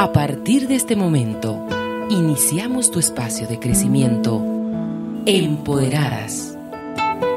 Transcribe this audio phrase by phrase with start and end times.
[0.00, 1.62] A partir de este momento,
[2.08, 4.42] iniciamos tu espacio de crecimiento,
[5.26, 6.56] empoderadas,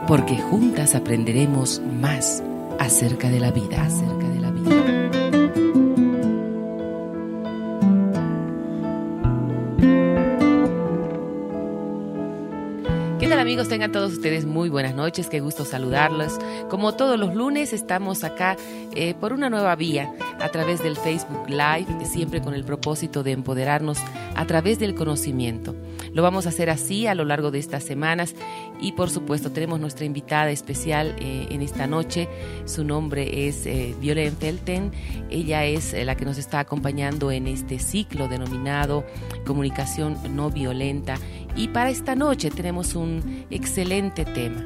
[0.08, 2.42] porque juntas aprenderemos más
[2.80, 5.03] acerca de la vida, acerca de la vida.
[13.54, 13.70] Amigos?
[13.70, 16.40] Tengan todos ustedes muy buenas noches, qué gusto saludarlos.
[16.72, 18.58] Como todos los lunes estamos acá
[18.96, 23.34] eh, por una nueva vía a través del Facebook Live, siempre con el propósito de
[23.34, 24.00] empoderarnos
[24.36, 25.76] a través del conocimiento.
[26.14, 28.36] Lo vamos a hacer así a lo largo de estas semanas
[28.80, 32.28] y por supuesto tenemos nuestra invitada especial eh, en esta noche.
[32.66, 34.92] Su nombre es eh, Violen Felten.
[35.30, 39.06] Ella es eh, la que nos está acompañando en este ciclo denominado
[39.46, 41.16] Comunicación No Violenta
[41.56, 44.64] y para esta noche tenemos un excelente tema.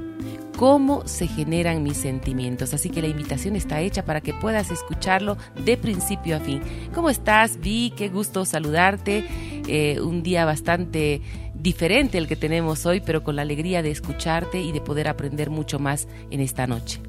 [0.57, 2.73] ¿Cómo se generan mis sentimientos?
[2.73, 6.61] Así que la invitación está hecha para que puedas escucharlo de principio a fin.
[6.95, 7.93] ¿Cómo estás, Vi?
[7.95, 9.23] Qué gusto saludarte.
[9.67, 11.21] Eh, un día bastante
[11.53, 15.49] diferente el que tenemos hoy, pero con la alegría de escucharte y de poder aprender
[15.49, 17.01] mucho más en esta noche.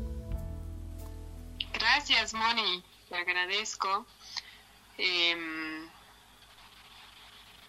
[1.72, 2.82] Gracias, Moni.
[3.08, 4.06] Te agradezco.
[4.98, 5.88] Em,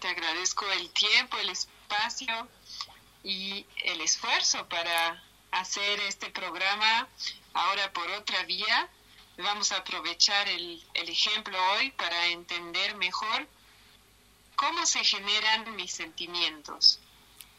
[0.00, 2.48] te agradezco el tiempo, el espacio
[3.22, 7.08] y el esfuerzo para hacer este programa
[7.54, 8.88] ahora por otra vía.
[9.38, 13.46] Vamos a aprovechar el, el ejemplo hoy para entender mejor
[14.60, 17.00] cómo se generan mis sentimientos.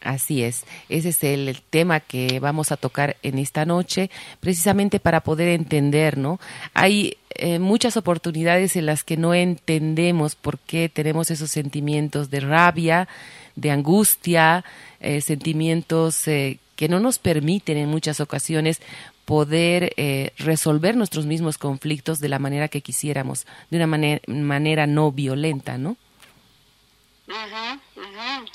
[0.01, 5.21] Así es, ese es el, tema que vamos a tocar en esta noche, precisamente para
[5.21, 6.39] poder entender, ¿no?
[6.73, 12.39] Hay eh, muchas oportunidades en las que no entendemos por qué tenemos esos sentimientos de
[12.39, 13.07] rabia,
[13.55, 14.65] de angustia,
[14.99, 18.81] eh, sentimientos eh, que no nos permiten en muchas ocasiones
[19.25, 25.11] poder eh, resolver nuestros mismos conflictos de la manera que quisiéramos, de una manera, no
[25.11, 25.95] violenta, ¿no?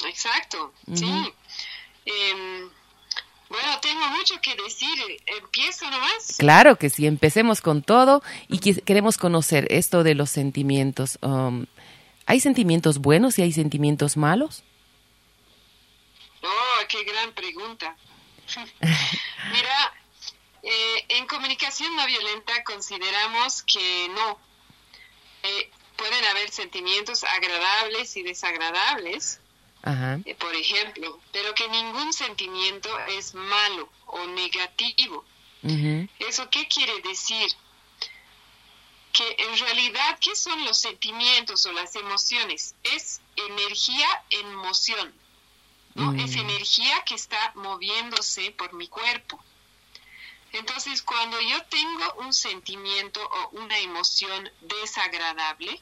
[0.08, 1.32] Exacto, sí.
[2.04, 2.70] Em,
[3.48, 5.22] bueno, tengo mucho que decir.
[5.26, 6.36] ¿Empiezo nomás?
[6.38, 11.18] Claro que sí, empecemos con todo y queremos conocer esto de los sentimientos.
[11.22, 11.66] Um,
[12.26, 14.64] ¿Hay sentimientos buenos y hay sentimientos malos?
[16.42, 17.96] Oh, qué gran pregunta.
[18.80, 19.94] Mira,
[20.62, 24.38] eh, en comunicación no violenta consideramos que no.
[25.44, 29.40] Eh, pueden haber sentimientos agradables y desagradables,
[29.84, 35.24] eh, por ejemplo, pero que ningún sentimiento es malo o negativo.
[36.18, 37.50] ¿Eso qué quiere decir?
[39.12, 42.74] Que en realidad, ¿qué son los sentimientos o las emociones?
[42.82, 45.14] Es energía en moción.
[46.18, 46.40] Es mm.
[46.40, 49.42] energía que está moviéndose por mi cuerpo.
[50.58, 55.80] Entonces, cuando yo tengo un sentimiento o una emoción desagradable,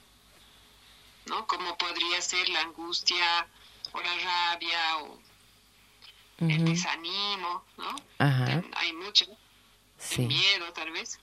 [1.27, 1.47] ¿no?
[1.47, 3.47] Como podría ser la angustia
[3.93, 5.19] o la rabia o
[6.41, 7.97] el desanimo, ¿no?
[8.77, 9.27] Hay mucho,
[10.19, 11.21] miedo tal vez.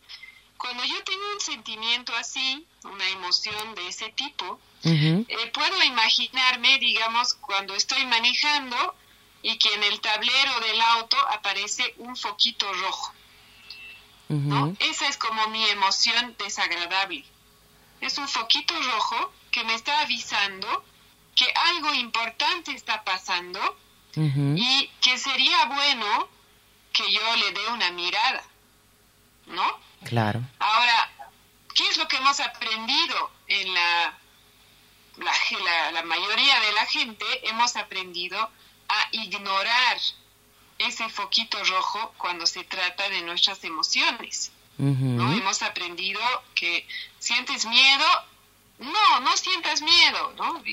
[0.57, 7.33] Cuando yo tengo un sentimiento así, una emoción de ese tipo, eh, puedo imaginarme, digamos,
[7.33, 8.95] cuando estoy manejando
[9.41, 13.13] y que en el tablero del auto aparece un foquito rojo.
[14.31, 14.75] ¿No?
[14.79, 17.25] Esa es como mi emoción desagradable.
[17.99, 20.85] Es un foquito rojo que me está avisando
[21.35, 23.59] que algo importante está pasando
[24.15, 26.27] y que sería bueno
[26.91, 28.43] que yo le dé una mirada,
[29.47, 29.79] ¿no?
[30.03, 30.41] Claro.
[30.59, 31.09] Ahora,
[31.73, 34.17] ¿qué es lo que hemos aprendido en la,
[35.17, 37.25] la, la, mayoría de la gente?
[37.47, 38.49] Hemos aprendido
[38.89, 39.97] a ignorar
[40.81, 44.51] ese foquito rojo cuando se trata de nuestras emociones.
[44.77, 45.31] ¿no?
[45.31, 46.19] Hemos aprendido
[46.55, 46.87] que
[47.19, 48.05] sientes miedo,
[48.79, 50.63] no, no sientas miedo, ¿no?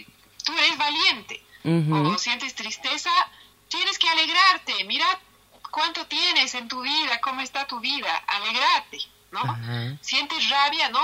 [0.45, 1.43] Tú eres valiente.
[1.65, 3.11] O sientes tristeza,
[3.69, 4.85] tienes que alegrarte.
[4.85, 5.07] Mira
[5.71, 8.99] cuánto tienes en tu vida, cómo está tu vida, alegrate.
[9.31, 9.99] ¿no?
[10.01, 10.89] ¿Sientes rabia?
[10.89, 11.03] No,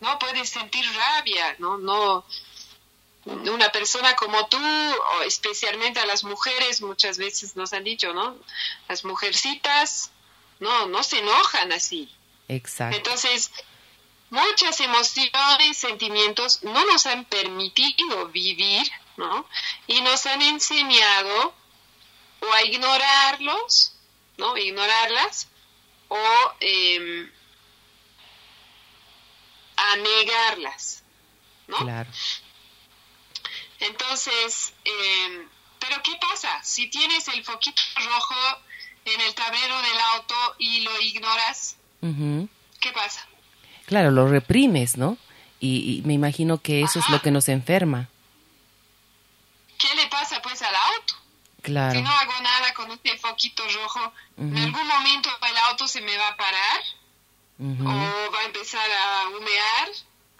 [0.00, 1.78] no puedes sentir rabia, ¿no?
[1.78, 2.24] No,
[3.24, 8.36] una persona como tú, o especialmente a las mujeres, muchas veces nos han dicho, ¿no?
[8.88, 10.10] Las mujercitas,
[10.60, 12.10] no, no se enojan así.
[12.48, 12.96] Exacto.
[12.96, 13.50] Entonces,
[14.30, 18.86] muchas emociones, sentimientos no nos han permitido vivir,
[19.16, 19.46] ¿no?
[19.86, 21.54] Y nos han enseñado
[22.40, 23.94] o a ignorarlos,
[24.36, 24.56] ¿no?
[24.56, 25.48] Ignorarlas,
[26.08, 27.30] o em,
[29.76, 31.02] a negarlas,
[31.66, 31.78] ¿no?
[31.78, 32.10] Claro.
[33.84, 35.48] Entonces, em,
[35.78, 36.62] pero ¿qué pasa?
[36.62, 38.34] Si tienes el foquito rojo
[39.04, 41.76] en el tablero del auto y lo ignoras,
[42.80, 43.26] ¿qué pasa?
[43.86, 45.18] Claro, lo reprimes, ¿no?
[45.64, 48.08] y, me imagino que eso es lo que nos enferma.
[49.78, 51.14] ¿Qué le pasa pues al auto?
[51.62, 51.94] Claro.
[51.94, 56.16] Si no hago nada con este foquito rojo, en algún momento el auto se me
[56.16, 56.80] va a parar
[57.58, 59.88] o va a empezar a humear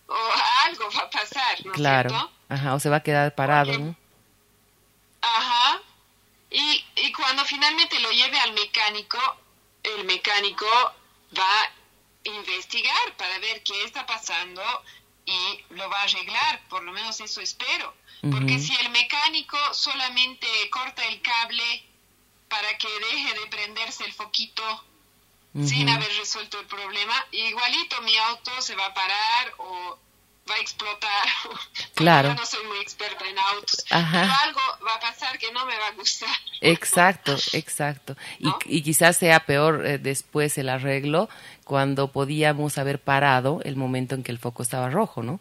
[0.06, 0.16] o
[0.66, 2.30] algo va a pasar, ¿no claro.
[2.54, 3.96] Ajá, o se va a quedar parado, ¿no?
[5.20, 5.80] Ajá.
[6.50, 9.18] Y, y cuando finalmente lo lleve al mecánico,
[9.82, 10.66] el mecánico
[11.36, 11.72] va a
[12.24, 14.62] investigar para ver qué está pasando
[15.26, 17.94] y lo va a arreglar, por lo menos eso espero.
[18.30, 21.84] Porque si el mecánico solamente corta el cable
[22.48, 24.84] para que deje de prenderse el foquito
[25.62, 29.98] sin haber resuelto el problema, igualito mi auto se va a parar o
[30.48, 31.26] va a explotar.
[31.94, 32.30] Claro.
[32.30, 33.84] Yo no soy muy experta en autos.
[33.88, 36.28] Pero algo va a pasar que no me va a gustar.
[36.60, 38.16] Exacto, exacto.
[38.40, 41.28] Y, y, quizás sea peor eh, después el arreglo
[41.62, 45.38] cuando podíamos haber parado el momento en que el foco estaba rojo, ¿no?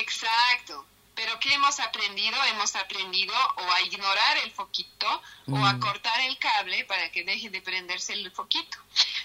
[0.00, 0.84] Exacto.
[1.14, 2.36] Pero ¿qué hemos aprendido?
[2.50, 5.06] Hemos aprendido o a ignorar el foquito
[5.48, 5.80] o a mm.
[5.80, 8.78] cortar el cable para que deje de prenderse el foquito.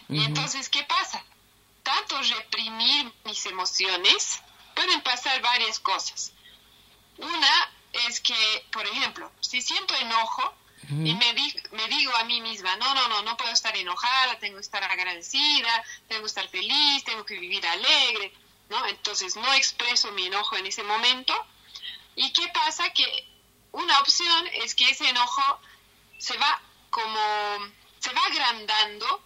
[0.10, 1.24] Y entonces, ¿qué pasa?
[1.84, 4.42] Tanto reprimir mis emociones,
[4.76, 6.32] pueden pasar varias cosas.
[7.18, 7.72] Una
[8.08, 10.56] es que, por ejemplo, si siento enojo
[10.90, 11.34] y me,
[11.72, 14.84] me digo a mí misma, no, no, no, no puedo estar enojada, tengo que estar
[14.84, 18.34] agradecida, tengo que estar feliz, tengo que vivir alegre,
[18.70, 18.86] ¿no?
[18.88, 21.34] Entonces no expreso mi enojo en ese momento
[22.16, 22.90] ¿Y qué pasa?
[22.92, 23.06] Que
[23.72, 25.60] una opción es que ese enojo
[26.20, 27.20] se va como,
[28.00, 29.24] se va agrandando,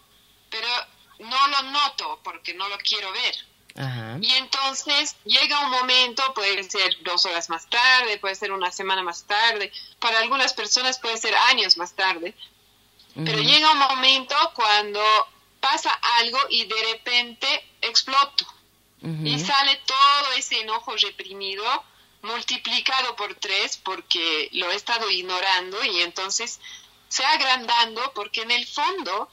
[0.49, 0.67] pero
[1.19, 3.35] no lo noto porque no lo quiero ver.
[4.21, 9.03] Y entonces llega un momento, puede ser dos horas más tarde, puede ser una semana
[9.03, 12.33] más tarde, para algunas personas puede ser años más tarde,
[13.13, 14.99] pero llega un momento cuando
[15.59, 17.47] pasa algo y de repente
[17.81, 18.45] exploto.
[19.23, 21.63] Y sale todo ese enojo reprimido
[22.23, 26.59] multiplicado por tres porque lo he estado ignorando y entonces
[27.07, 29.29] se agrandando porque en el fondo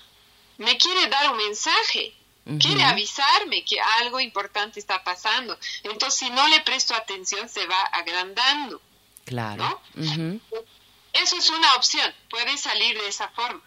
[0.58, 2.14] me quiere dar un mensaje,
[2.60, 5.58] quiere avisarme que algo importante está pasando.
[5.82, 8.80] Entonces si no le presto atención se va agrandando.
[9.24, 9.80] Claro.
[11.12, 13.62] Eso es una opción, puede salir de esa forma.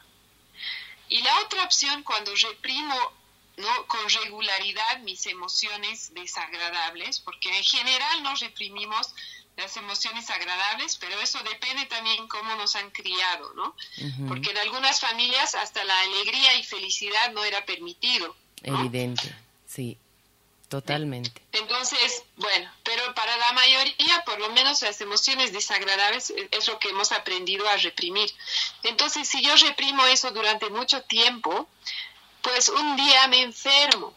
[1.10, 2.94] Y la otra opción, cuando reprimo
[3.58, 3.88] ¿no?
[3.88, 9.16] con regularidad mis emociones desagradables, porque en general nos reprimimos
[9.58, 13.76] las emociones agradables, pero eso depende también cómo nos han criado, ¿no?
[14.28, 18.36] Porque en algunas familias hasta la alegría y felicidad no era permitido.
[18.62, 19.36] Evidente,
[19.68, 19.98] sí,
[20.70, 21.42] totalmente.
[21.54, 26.90] Entonces, bueno, pero para la mayoría, por lo menos las emociones desagradables es lo que
[26.90, 28.32] hemos aprendido a reprimir.
[28.84, 31.68] Entonces, si yo reprimo eso durante mucho tiempo,
[32.44, 34.14] pues un día me enfermo.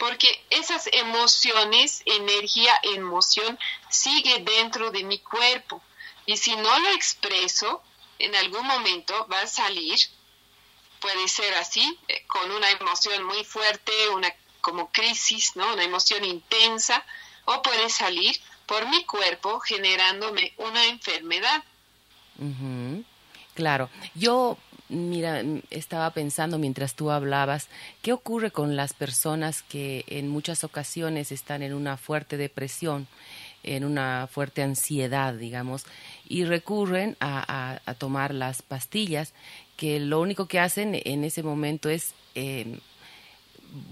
[0.00, 3.58] Porque esas emociones, energía, emoción,
[3.90, 5.82] sigue dentro de mi cuerpo.
[6.24, 7.82] Y si no lo expreso,
[8.18, 9.98] en algún momento va a salir,
[11.00, 15.70] puede ser así, eh, con una emoción muy fuerte, una como crisis, ¿no?
[15.74, 17.04] Una emoción intensa,
[17.44, 21.62] o puede salir por mi cuerpo generándome una enfermedad.
[23.54, 24.56] Claro, yo
[24.90, 27.68] Mira, estaba pensando mientras tú hablabas,
[28.02, 33.06] ¿qué ocurre con las personas que en muchas ocasiones están en una fuerte depresión,
[33.62, 35.86] en una fuerte ansiedad, digamos,
[36.28, 39.32] y recurren a, tomar las pastillas,
[39.76, 42.80] que lo único que hacen en ese momento es em,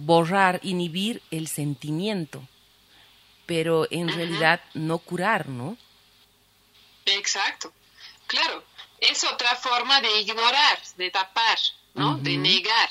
[0.01, 2.43] borrar, inhibir el sentimiento,
[3.47, 5.77] pero en realidad no curar, ¿no?
[7.07, 7.73] Exacto,
[8.27, 8.65] claro
[9.01, 11.59] es otra forma de ignorar, de tapar,
[11.95, 12.17] ¿no?
[12.19, 12.91] De negar.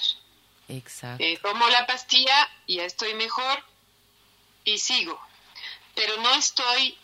[0.67, 1.23] Exacto.
[1.23, 3.63] Eh, tomo la pastilla, ya estoy mejor
[4.63, 5.19] y sigo.
[5.95, 6.97] Pero no estoy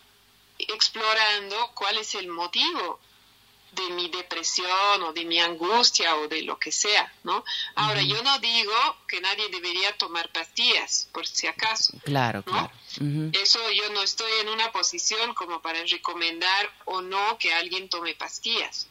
[0.58, 3.00] explorando cuál es el motivo
[3.74, 7.44] de mi depresión o de mi angustia o de lo que sea, ¿no?
[7.74, 8.72] Ahora, yo no digo
[9.08, 11.94] que nadie debería tomar pastillas, por si acaso.
[12.04, 12.70] Claro, claro.
[13.32, 18.14] Eso yo no estoy en una posición como para recomendar o no que alguien tome
[18.14, 18.86] pastillas.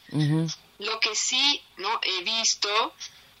[0.78, 2.00] Lo que sí, ¿no?
[2.02, 2.94] He visto,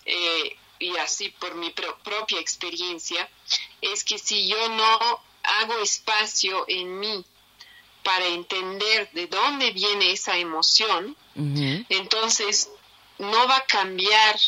[0.04, 3.28] eh, y así por mi propia experiencia,
[3.80, 7.24] es que si yo no hago espacio en mí
[8.04, 11.16] para entender de dónde viene esa emoción,
[11.88, 12.70] entonces
[13.18, 14.38] no va a cambiar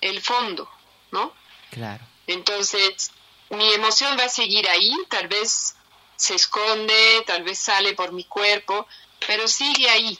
[0.00, 0.70] el fondo,
[1.10, 1.34] ¿no?
[1.70, 2.02] Claro.
[2.26, 3.10] Entonces,
[3.50, 5.76] mi emoción va a seguir ahí, tal vez
[6.16, 8.86] se esconde, tal vez sale por mi cuerpo,
[9.26, 10.18] pero sigue ahí,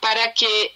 [0.00, 0.74] para que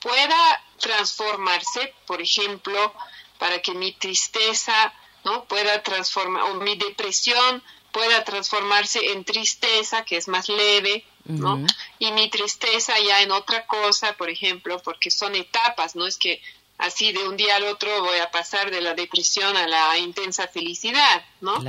[0.00, 2.94] pueda transformarse, por ejemplo,
[3.38, 5.44] para que mi tristeza ¿no?
[5.44, 7.62] Pueda transformar, o mi depresión
[7.94, 11.64] pueda transformarse en tristeza, que es más leve, ¿no?
[12.00, 16.42] Y mi tristeza ya en otra cosa, por ejemplo, porque son etapas, no es que
[16.76, 20.48] así de un día al otro voy a pasar de la depresión a la intensa
[20.48, 21.62] felicidad, ¿no?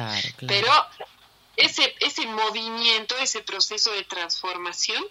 [0.48, 0.72] Pero
[1.58, 5.06] ese, ese movimiento, ese proceso de transformación,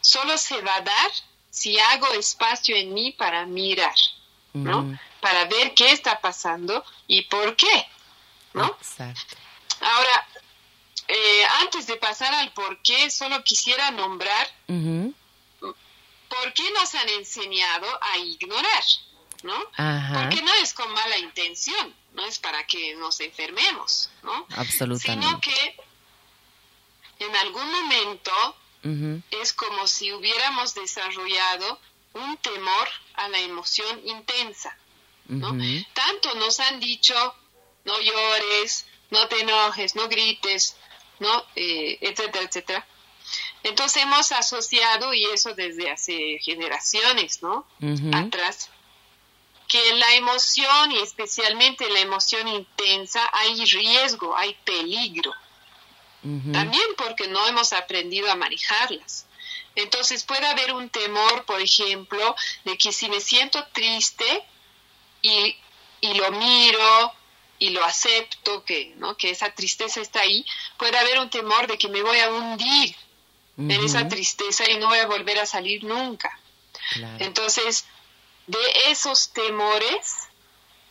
[0.00, 1.10] solo se va a dar
[1.50, 3.94] si hago espacio en mí para mirar,
[4.54, 4.98] ¿no?
[5.20, 7.86] Para ver qué está pasando y por qué,
[8.54, 8.76] ¿no?
[9.80, 10.28] Ahora,
[11.08, 14.48] eh, antes de pasar al por qué, solo quisiera nombrar
[16.28, 18.84] por qué nos han enseñado a ignorar,
[19.42, 19.58] ¿no?
[19.58, 24.46] Porque no es con mala intención, no es para que nos enfermemos, ¿no?
[24.56, 25.26] Absolutamente.
[25.26, 25.76] Sino que
[27.20, 28.32] en algún momento
[29.30, 31.80] es como si hubiéramos desarrollado
[32.12, 34.76] un temor a la emoción intensa,
[35.26, 35.56] ¿no?
[35.92, 37.14] Tanto nos han dicho,
[37.84, 40.76] no llores, no te enojes, no grites,
[41.18, 41.44] ¿no?
[41.54, 42.86] Eh, etcétera, etcétera.
[43.62, 47.66] Entonces hemos asociado, y eso desde hace generaciones, ¿no?
[48.14, 48.70] Atrás,
[49.68, 55.32] que la emoción, y especialmente la emoción intensa, hay riesgo, hay peligro.
[56.52, 59.26] También porque no hemos aprendido a manejarlas.
[59.76, 62.34] Entonces puede haber un temor, por ejemplo,
[62.64, 64.44] de que si me siento triste
[65.22, 65.56] y,
[66.00, 67.12] y lo miro
[67.58, 69.16] y lo acepto, que, ¿no?
[69.16, 70.44] que esa tristeza está ahí,
[70.76, 72.94] puede haber un temor de que me voy a hundir
[73.58, 76.38] en esa tristeza y no voy a volver a salir nunca.
[77.18, 77.86] Entonces,
[78.46, 78.58] de
[78.88, 80.28] esos temores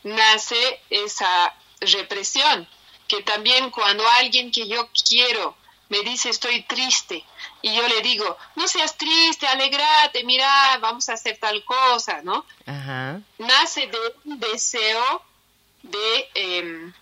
[0.03, 2.67] nace esa represión,
[3.07, 5.55] que también cuando alguien que yo quiero
[5.89, 7.23] me dice estoy triste
[7.61, 12.45] y yo le digo, no seas triste, alegrate, mira, vamos a hacer tal cosa, ¿no?
[13.37, 15.21] Nace de un deseo
[15.91, 16.93] de, em,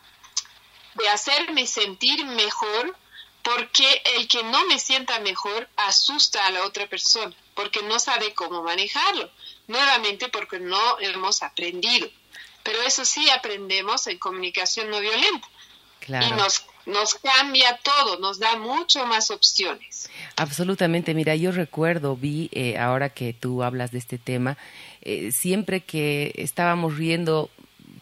[0.95, 2.95] de hacerme sentir mejor
[3.43, 8.33] porque el que no me sienta mejor asusta a la otra persona, porque no sabe
[8.33, 9.29] cómo manejarlo,
[9.67, 12.09] nuevamente porque no hemos aprendido.
[12.63, 15.47] Pero eso sí aprendemos en comunicación no violenta.
[16.07, 20.09] Y nos, nos cambia todo, nos da mucho más opciones.
[20.35, 24.57] Absolutamente, mira, yo recuerdo, vi eh, ahora que tú hablas de este tema,
[25.01, 27.49] eh, siempre que estábamos riendo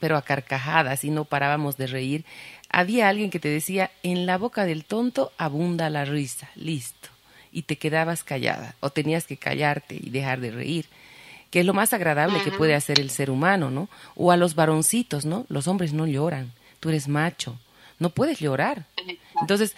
[0.01, 2.25] pero a carcajadas y no parábamos de reír,
[2.69, 7.09] había alguien que te decía, en la boca del tonto abunda la risa, listo,
[7.51, 10.87] y te quedabas callada, o tenías que callarte y dejar de reír,
[11.51, 13.89] que es lo más agradable que puede hacer el ser humano, ¿no?
[14.15, 15.45] O a los varoncitos, ¿no?
[15.47, 17.59] Los hombres no lloran, tú eres macho,
[17.99, 18.85] no puedes llorar.
[19.39, 19.75] Entonces,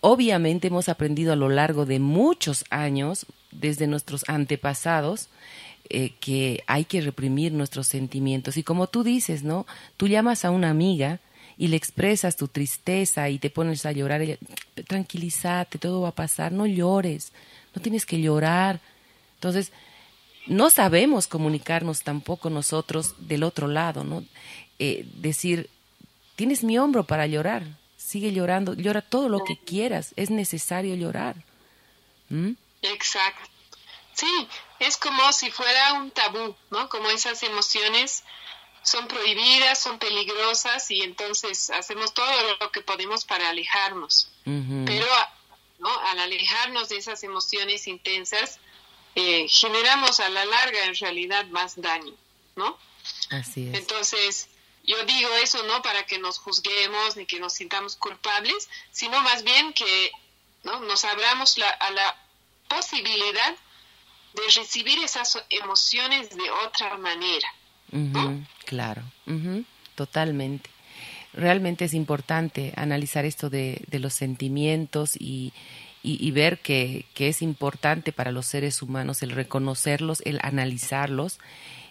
[0.00, 5.28] obviamente hemos aprendido a lo largo de muchos años, desde nuestros antepasados,
[5.92, 8.56] eh, que hay que reprimir nuestros sentimientos.
[8.56, 9.66] Y como tú dices, ¿no?
[9.96, 11.18] Tú llamas a una amiga
[11.58, 14.38] y le expresas tu tristeza y te pones a llorar, ella,
[14.86, 17.32] tranquilízate, todo va a pasar, no llores,
[17.74, 18.78] no tienes que llorar.
[19.34, 19.72] Entonces,
[20.46, 24.24] no sabemos comunicarnos tampoco nosotros del otro lado, ¿no?
[24.78, 25.68] Eh, decir,
[26.36, 27.64] tienes mi hombro para llorar,
[27.96, 31.34] sigue llorando, llora todo lo que quieras, es necesario llorar.
[32.28, 32.52] ¿Mm?
[32.82, 33.50] Exacto.
[34.14, 34.48] Sí,
[34.80, 36.88] es como si fuera un tabú, ¿no?
[36.88, 38.24] Como esas emociones
[38.82, 44.30] son prohibidas, son peligrosas y entonces hacemos todo lo que podemos para alejarnos.
[44.44, 45.06] Pero
[45.78, 45.88] ¿no?
[46.06, 48.58] al alejarnos de esas emociones intensas,
[49.14, 52.14] eh, generamos a la larga en realidad más daño,
[52.56, 52.78] ¿no?
[53.30, 53.74] Así es.
[53.74, 54.48] Entonces,
[54.84, 59.42] yo digo eso no para que nos juzguemos ni que nos sintamos culpables, sino más
[59.42, 60.10] bien que
[60.62, 60.80] ¿no?
[60.80, 62.16] nos abramos a la
[62.68, 63.56] posibilidad
[64.34, 67.48] de recibir esas emociones de otra manera.
[68.64, 69.02] claro,
[69.94, 70.70] totalmente.
[71.32, 75.52] Realmente es importante analizar esto de, de los sentimientos y,
[76.02, 81.38] y, ver que, que, es importante para los seres humanos el reconocerlos, el analizarlos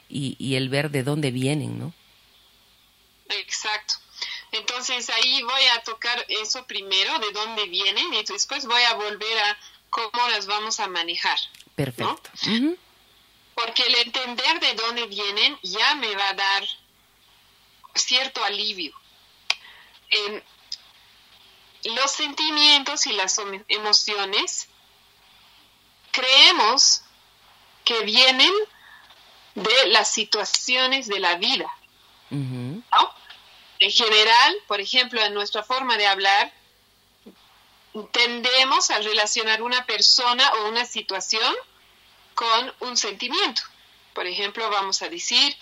[0.10, 1.94] y, y el ver de dónde vienen, ¿no?
[3.30, 3.96] Exacto.
[4.52, 9.38] Entonces ahí voy a tocar eso primero, de dónde vienen, y después voy a volver
[9.38, 9.58] a
[9.90, 11.38] cómo las vamos a manejar.
[11.80, 12.30] Perfecto.
[13.56, 16.68] Porque el entender de dónde vienen ya me va a dar
[17.96, 18.94] cierto alivio.
[21.86, 24.68] los sentimientos y las emociones
[26.12, 27.04] creemos
[27.86, 28.52] que vienen
[29.56, 31.74] de las situaciones de la vida.
[32.30, 32.84] En
[33.80, 36.52] general, por ejemplo, en nuestra forma de hablar,
[38.12, 41.56] tendemos a relacionar una persona o una situación
[42.40, 43.62] con un sentimiento.
[44.14, 45.54] Por ejemplo, vamos a decir,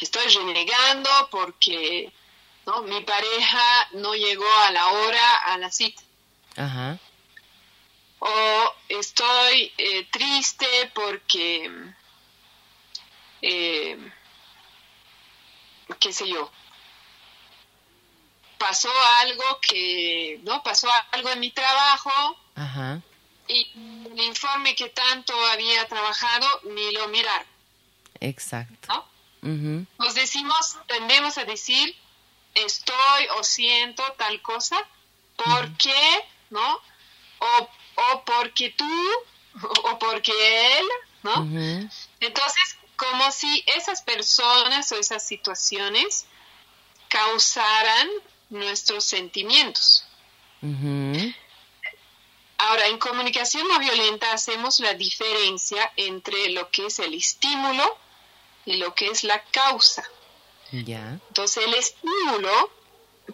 [0.00, 2.10] estoy renegando porque
[2.64, 2.82] ¿no?
[2.84, 6.02] Mi pareja no llegó a la hora a la cita.
[6.56, 6.98] Ajá.
[8.18, 11.70] O estoy eh, triste porque,
[13.42, 14.12] eh,
[16.00, 16.50] qué sé yo,
[18.56, 18.90] pasó
[19.20, 20.62] algo que, ¿no?
[20.62, 23.02] Pasó algo en mi trabajo Ajá.
[23.48, 23.70] Y
[24.10, 27.46] el informe que tanto había trabajado ni lo mirar,
[28.20, 29.06] Exacto.
[29.42, 31.94] Nos decimos, tendemos a decir,
[32.54, 34.76] estoy o siento tal cosa,
[35.36, 36.80] porque, ¿no?
[37.38, 39.10] O, o porque tú,
[39.84, 40.32] o porque
[40.78, 40.86] él,
[41.22, 41.34] ¿no?
[42.20, 46.26] Entonces, como si esas personas o esas situaciones
[47.08, 48.08] causaran
[48.50, 50.04] nuestros sentimientos.
[52.68, 57.96] Ahora, en comunicación no violenta hacemos la diferencia entre lo que es el estímulo
[58.64, 60.02] y lo que es la causa.
[60.72, 61.20] Ya.
[61.28, 62.70] Entonces, el estímulo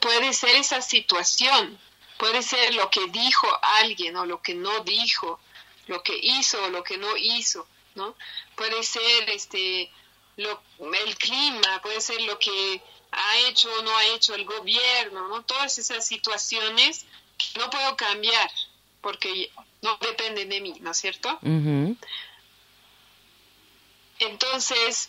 [0.03, 1.81] puede ser esa situación,
[2.19, 3.49] puede ser lo que dijo
[3.81, 5.41] alguien o lo que no dijo,
[5.87, 8.15] lo que hizo o lo que no hizo, ¿no?
[8.55, 9.91] Puede ser este
[10.37, 10.63] lo,
[10.93, 15.43] el clima, puede ser lo que ha hecho o no ha hecho el gobierno, ¿no?
[15.43, 17.07] Todas esas situaciones
[17.39, 18.51] que no puedo cambiar
[19.03, 19.51] porque
[19.83, 21.39] no dependen de mí, ¿no es cierto?
[24.21, 25.09] Entonces,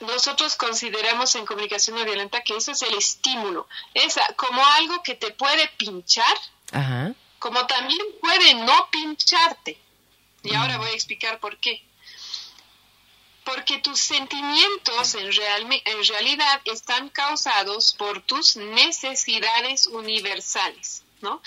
[0.00, 5.14] nosotros consideramos en comunicación no violenta que eso es el estímulo, es como algo que
[5.14, 6.36] te puede pinchar,
[6.72, 7.14] Ajá.
[7.38, 9.78] como también puede no pincharte.
[10.42, 11.82] Y ahora voy a explicar por qué.
[13.44, 21.40] Porque tus sentimientos en, realme- en realidad están causados por tus necesidades universales, ¿no?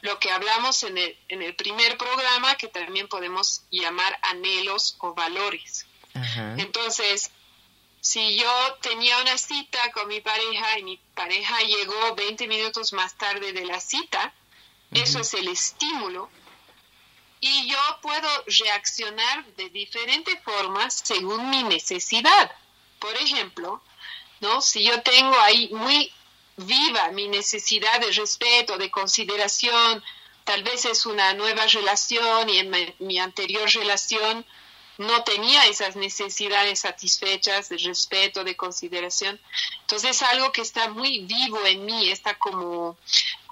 [0.00, 5.14] Lo que hablamos en el, en el primer programa, que también podemos llamar anhelos o
[5.14, 5.86] valores.
[6.14, 6.54] Ajá.
[6.58, 7.30] Entonces,
[8.00, 13.16] si yo tenía una cita con mi pareja y mi pareja llegó 20 minutos más
[13.16, 14.32] tarde de la cita,
[14.92, 16.30] eso es el estímulo.
[17.40, 22.50] Y yo puedo reaccionar de diferentes formas según mi necesidad.
[22.98, 23.82] Por ejemplo,
[24.40, 24.60] ¿no?
[24.60, 26.12] Si yo tengo ahí muy
[26.58, 30.02] viva mi necesidad de respeto, de consideración,
[30.44, 34.44] tal vez es una nueva relación y en mi, mi anterior relación
[34.98, 39.40] no tenía esas necesidades satisfechas de respeto, de consideración.
[39.82, 42.98] Entonces es algo que está muy vivo en mí, está como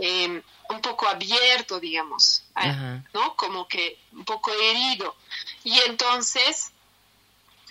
[0.01, 3.05] eh, un poco abierto, digamos, Ajá.
[3.14, 3.37] ¿no?
[3.37, 5.14] Como que un poco herido.
[5.62, 6.73] Y entonces,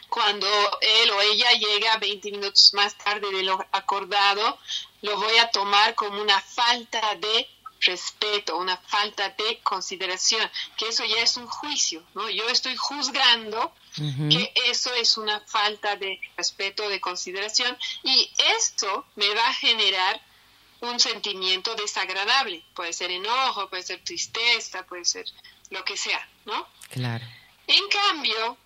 [0.08, 0.48] cuando
[0.80, 4.58] él o ella llega 20 minutos más tarde de lo acordado,
[5.06, 7.48] lo voy a tomar como una falta de
[7.82, 12.28] respeto, una falta de consideración, que eso ya es un juicio, ¿no?
[12.30, 19.30] Yo estoy juzgando que eso es una falta de respeto, de consideración, y esto me
[19.36, 20.20] va a generar
[20.82, 22.64] un sentimiento desagradable.
[22.74, 25.26] Puede ser enojo, puede ser tristeza, puede ser
[25.70, 26.68] lo que sea, ¿no?
[26.90, 27.26] Claro.
[27.68, 28.58] En cambio,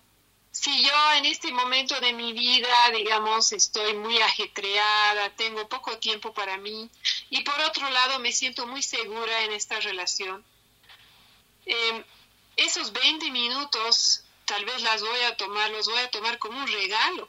[0.50, 6.32] si yo en este momento de mi vida, digamos, estoy muy ajetreada, tengo poco tiempo
[6.32, 6.90] para mí,
[7.30, 10.44] y por otro lado me siento muy segura en esta relación,
[11.66, 12.04] eh,
[12.56, 16.66] esos 20 minutos tal vez las voy a tomar, los voy a tomar como un
[16.66, 17.28] regalo.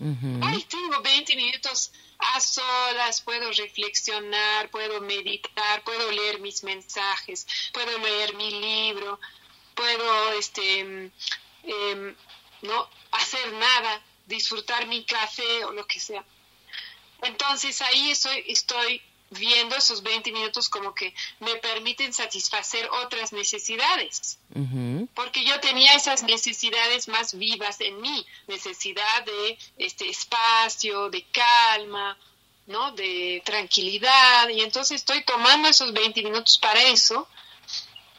[0.00, 0.40] Ujú.
[0.42, 7.98] Ay, tengo 20 minutos a solas, puedo reflexionar, puedo meditar, puedo leer mis mensajes, puedo
[7.98, 9.20] leer mi libro,
[9.74, 12.16] puedo, este, em,
[12.64, 16.24] no hacer nada, disfrutar mi café o lo que sea.
[17.22, 24.38] Entonces ahí estoy, estoy viendo esos 20 minutos como que me permiten satisfacer otras necesidades.
[25.14, 32.16] Porque yo tenía esas necesidades más vivas en mí, necesidad de este espacio, de calma,
[32.66, 32.92] ¿no?
[32.92, 37.28] De tranquilidad, y entonces estoy tomando esos 20 minutos para eso,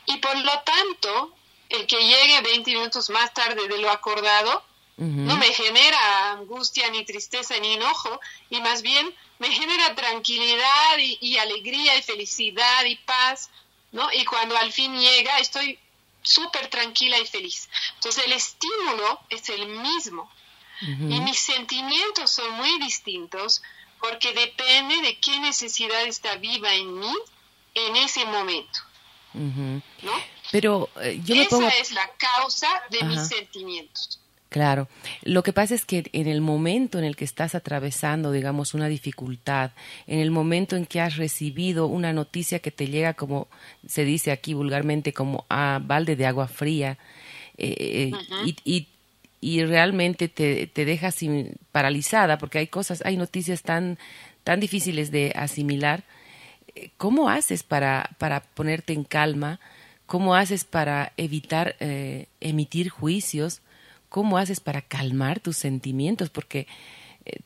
[0.07, 1.35] y por lo tanto,
[1.69, 4.63] el que llegue 20 minutos más tarde de lo acordado,
[4.97, 8.17] no me genera angustia, ni tristeza, ni enojo,
[8.49, 13.49] y más bien me genera tranquilidad y, y alegría y felicidad y paz,
[13.91, 14.09] ¿no?
[14.13, 15.77] Y cuando al fin llega, estoy
[16.21, 17.69] súper tranquila y feliz.
[17.95, 20.29] Entonces el estímulo es el mismo
[20.81, 23.61] y mis sentimientos son muy distintos
[23.99, 27.13] porque depende de qué necesidad está viva en mí
[27.73, 28.79] en ese momento.
[29.33, 30.34] ¿no?
[30.51, 31.67] Pero eh, yo me Esa pongo...
[31.67, 33.09] es la causa de Ajá.
[33.09, 34.19] mis sentimientos.
[34.49, 34.87] Claro,
[35.23, 38.87] lo que pasa es que en el momento en el que estás atravesando, digamos, una
[38.87, 39.71] dificultad,
[40.07, 43.47] en el momento en que has recibido una noticia que te llega como
[43.85, 46.97] se dice aquí vulgarmente como a balde de agua fría
[47.57, 48.11] eh,
[48.45, 48.87] y, y,
[49.41, 53.97] y realmente te, te deja sin, paralizada porque hay cosas, hay noticias tan
[54.45, 56.03] tan difíciles de asimilar,
[56.97, 59.59] ¿cómo haces para, para ponerte en calma?
[60.05, 63.61] ¿Cómo haces para evitar eh, emitir juicios?
[64.09, 66.29] ¿Cómo haces para calmar tus sentimientos?
[66.29, 66.67] Porque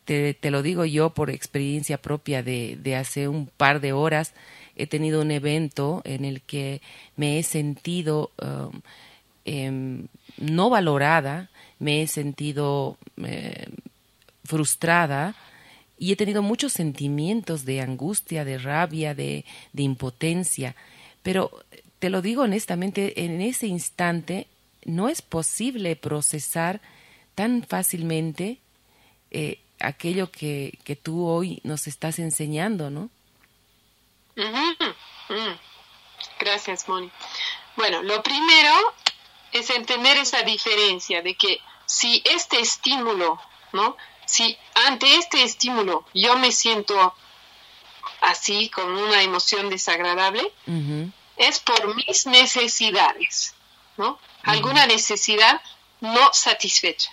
[0.06, 4.34] te, te, lo digo yo por experiencia propia de, hace un par de horas,
[4.76, 6.82] he tenido un evento en el que
[7.15, 8.82] me he sentido um,
[9.45, 10.06] eh,
[10.38, 13.67] no valorada, me he sentido eh,
[14.43, 15.36] frustrada
[15.98, 20.76] y he tenido muchos sentimientos de angustia, de rabia, de, de impotencia.
[21.24, 21.52] Pero
[22.00, 24.48] te lo digo honestamente, en ese instante
[24.86, 26.82] no es posible procesar
[27.36, 28.60] tan fácilmente
[29.32, 33.10] eh, aquello que, que, tú hoy nos estás enseñando, ¿no?
[36.40, 37.12] Gracias, Moni.
[37.76, 38.74] Bueno, lo primero
[39.52, 43.40] es entender esa diferencia de que si este estímulo,
[43.74, 43.98] ¿no?
[44.26, 44.58] Si
[44.88, 47.14] ante este estímulo yo me siento
[48.22, 50.52] así, con una emoción desagradable,
[51.39, 53.56] es por mis necesidades,
[53.97, 54.19] ¿no?
[54.43, 55.60] Alguna necesidad
[56.02, 57.10] no satisfecha.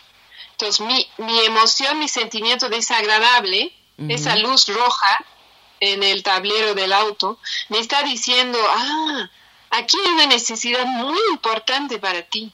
[0.52, 3.72] Entonces, mi, mi emoción, mi sentimiento desagradable,
[4.08, 5.24] esa luz roja
[5.80, 9.30] en el tablero del auto, me está diciendo, ah,
[9.70, 12.52] aquí hay una necesidad muy importante para ti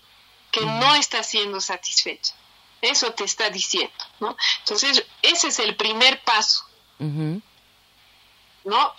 [0.51, 2.35] que no está siendo satisfecha.
[2.81, 4.37] Eso te está diciendo, ¿no?
[4.61, 6.65] Entonces, ese es el primer paso,
[6.99, 8.93] ¿no?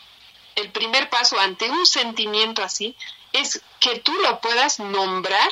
[0.56, 2.96] El primer paso ante un sentimiento así
[3.32, 5.52] es que tú lo puedas nombrar.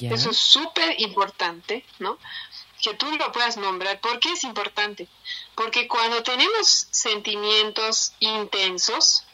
[0.00, 2.18] Eso es súper importante, ¿no?
[2.80, 4.00] que tú lo puedas nombrar.
[4.00, 5.06] ¿Por qué es importante?
[5.54, 9.24] Porque cuando tenemos sentimientos intensos,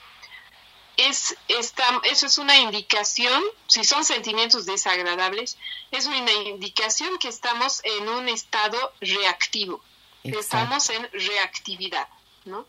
[0.97, 5.59] es, esta, eso es una indicación, si son sentimientos desagradables,
[5.91, 9.83] es una indicación que estamos en un estado reactivo,
[10.25, 12.09] estamos en reactividad,
[12.45, 12.67] ¿no?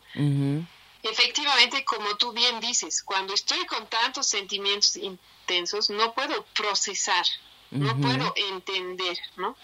[1.02, 7.24] Efectivamente, como tú bien dices, cuando estoy con tantos sentimientos intensos, no puedo procesar,
[7.70, 9.56] no puedo entender, ¿no?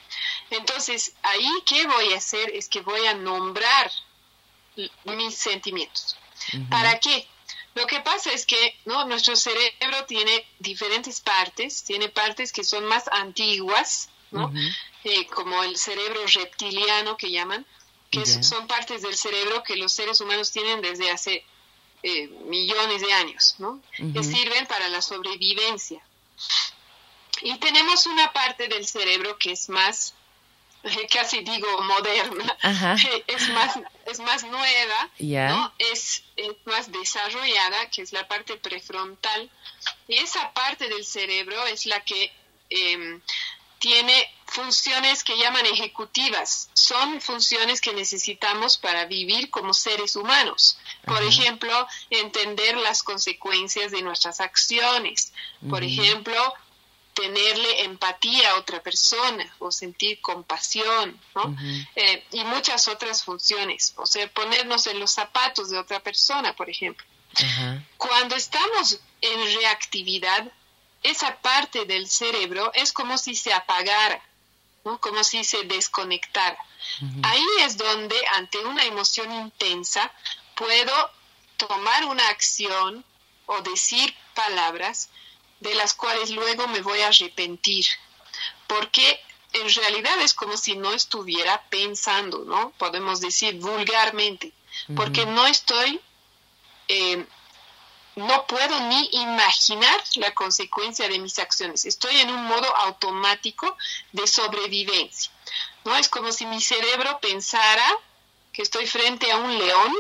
[0.51, 2.51] Entonces, ahí, ¿qué voy a hacer?
[2.55, 3.91] Es que voy a nombrar
[5.05, 6.17] mis sentimientos.
[6.71, 7.27] ¿Para qué?
[7.75, 9.05] Lo que pasa es que ¿no?
[9.07, 14.53] nuestro cerebro tiene diferentes partes, tiene partes que son más antiguas, ¿no?
[15.05, 17.67] Eh, como el cerebro reptiliano que llaman,
[18.15, 21.45] que son partes del cerebro que los seres humanos tienen desde hace
[22.03, 23.81] eh, millones de años, ¿no?
[24.13, 26.03] que sirven para la sobrevivencia.
[27.41, 30.15] Y tenemos una parte del cerebro que es más,
[31.11, 32.57] casi digo moderna,
[33.27, 35.73] es más, es más nueva, ¿no?
[35.79, 36.25] es,
[36.67, 39.51] más desarrollada, que es la parte prefrontal.
[40.07, 42.31] Y esa parte del cerebro es la que
[42.69, 43.21] em,
[43.85, 46.71] tiene funciones que llaman ejecutivas.
[46.73, 50.79] Son funciones que necesitamos para vivir como seres humanos.
[51.05, 55.35] Por ejemplo, entender las consecuencias de nuestras acciones.
[55.69, 56.35] Por ejemplo,
[57.13, 61.55] tenerle empatía a otra persona o sentir compasión, ¿no?
[61.95, 66.71] Eh, y muchas otras funciones, o sea, ponernos en los zapatos de otra persona, por
[66.71, 67.05] ejemplo.
[67.99, 70.51] Cuando estamos en reactividad,
[71.05, 74.21] esa parte del cerebro es como si se apagara,
[74.85, 75.01] ¿no?
[75.01, 76.59] como si se desconectara.
[77.23, 80.11] Ahí es donde, ante una emoción intensa,
[80.57, 81.11] puedo
[81.57, 83.05] tomar una acción
[83.47, 85.11] o decir palabras
[85.61, 87.87] de las cuales luego me voy a arrepentir,
[88.67, 89.21] porque
[89.53, 92.71] en realidad es como si no estuviera pensando, ¿no?
[92.79, 94.53] Podemos decir vulgarmente,
[94.97, 96.01] porque no estoy,
[96.89, 97.25] eh,
[98.17, 103.77] no puedo ni imaginar la consecuencia de mis acciones, estoy en un modo automático
[104.13, 105.33] de sobrevivencia,
[105.85, 105.97] ¿no?
[105.97, 107.87] Es como si mi cerebro pensara
[108.53, 109.93] que estoy frente a un león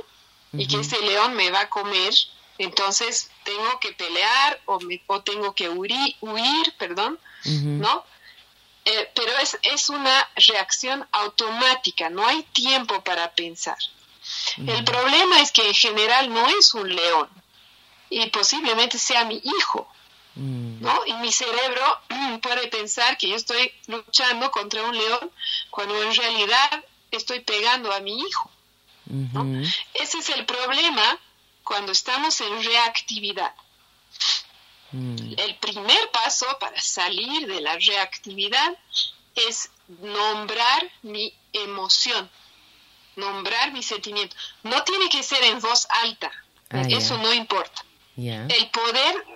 [0.53, 2.15] y que ese león me va a comer.
[2.57, 8.05] Entonces tengo que pelear o, me, o tengo que huir, huir perdón, ¿no?
[8.85, 13.79] Eh, pero es, es una reacción automática, no hay tiempo para pensar.
[14.57, 17.29] El problema es que en general no es un león
[18.11, 19.89] y posiblemente sea mi hijo,
[20.37, 21.07] ¿no?
[21.07, 22.01] Y mi cerebro
[22.43, 25.31] puede pensar que yo estoy luchando contra un león
[25.71, 28.51] cuando en realidad estoy pegando a mi hijo.
[29.07, 29.63] ¿no?
[29.95, 31.19] Ese es el problema
[31.63, 33.55] cuando estamos en reactividad.
[34.93, 35.35] Mm.
[35.37, 38.79] El primer paso para salir de la reactividad
[39.35, 42.31] es nombrar mi emoción,
[43.17, 44.37] nombrar mi sentimiento.
[44.63, 46.31] No tiene que ser en voz alta,
[46.71, 47.85] ah, eso no importa.
[48.17, 49.27] El poder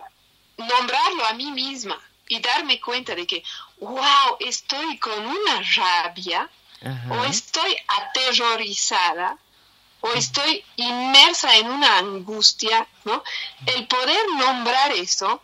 [0.56, 3.42] nombrarlo a mí misma y darme cuenta de que,
[3.80, 6.48] wow, estoy con una rabia
[7.10, 9.36] o estoy aterrorizada
[10.00, 13.22] o estoy inmersa en una angustia, ¿no?
[13.66, 15.42] El poder nombrar eso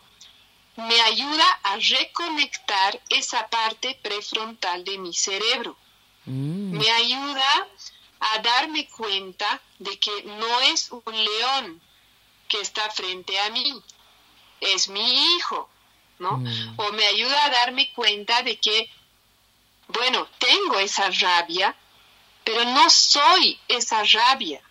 [0.77, 5.77] me ayuda a reconectar esa parte prefrontal de mi cerebro.
[6.25, 6.77] Mm.
[6.77, 7.67] Me ayuda
[8.19, 11.81] a darme cuenta de que no es un león
[12.47, 13.81] que está frente a mí,
[14.61, 15.69] es mi hijo,
[16.19, 16.37] ¿no?
[16.37, 16.73] Mm.
[16.77, 18.89] O me ayuda a darme cuenta de que,
[19.87, 21.75] bueno, tengo esa rabia,
[22.43, 24.61] pero no soy esa rabia.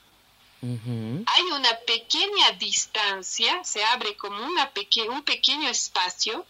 [0.63, 4.73] Hay una pequeña distancia, se abre como una
[5.11, 6.47] un pequeño espacio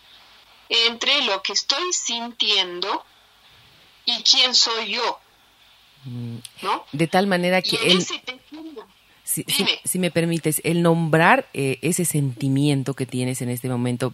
[0.68, 3.04] entre lo que estoy sintiendo
[4.04, 5.18] y quién soy yo.
[6.04, 6.38] Mm.
[6.62, 6.84] ¿no?
[6.92, 8.06] De tal manera que él...
[9.24, 14.12] Si, me permites, el nombrar eh, ese sentimiento que tienes en este momento,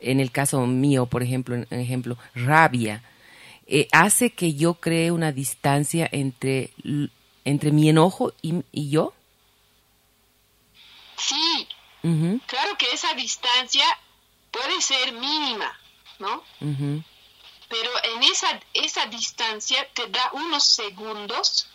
[0.00, 3.02] en el caso mío, por ejemplo, en, ejemplo, rabia,
[3.66, 6.70] eh, hace que yo cree una distancia entre,
[7.44, 9.12] entre mi enojo y, yo.
[11.18, 11.68] Sí,
[12.00, 13.84] claro que esa distancia
[14.50, 15.78] puede ser mínima,
[16.18, 16.42] ¿no?
[17.68, 21.68] Pero en esa, esa distancia te da unos segundos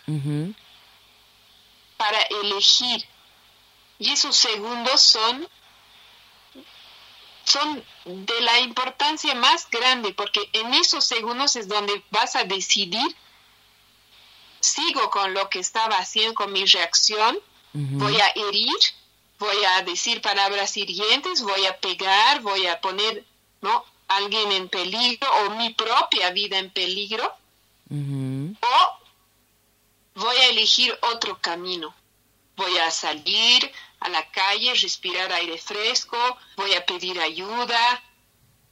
[2.02, 3.04] para elegir.
[4.00, 5.48] Y esos segundos son,
[7.44, 13.06] son de la importancia más grande, porque en esos segundos es donde vas a decidir,
[14.58, 17.38] sigo con lo que estaba haciendo, con mi reacción,
[17.72, 18.74] voy a herir,
[19.38, 23.24] voy a decir palabras hirientes, voy a pegar, voy a poner,
[23.60, 23.84] ¿no?
[24.08, 27.32] alguien en peligro o mi propia vida en peligro,
[27.88, 29.01] o
[30.14, 31.94] voy a elegir otro camino.
[32.56, 36.18] Voy a salir a la calle, respirar aire fresco,
[36.56, 38.02] voy a pedir ayuda,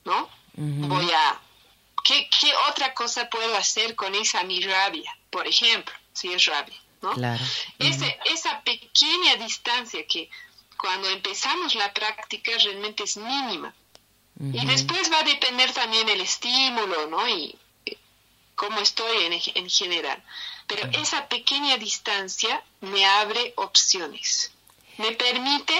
[0.05, 0.29] ¿no?
[0.55, 1.41] Voy a...
[2.05, 6.79] ¿Qué, ¿Qué, otra cosa puedo hacer con esa mi rabia, por ejemplo, si es rabia,
[7.03, 7.13] ¿no?
[7.79, 10.31] Ese, esa pequeña distancia que
[10.77, 13.75] cuando empezamos la práctica realmente es mínima.
[14.41, 17.29] Y después va a depender también el estímulo, ¿no?
[17.29, 17.59] Y
[18.55, 20.23] cómo estoy en, en general.
[20.71, 24.53] Pero esa pequeña distancia me abre opciones.
[24.99, 25.75] Me permite,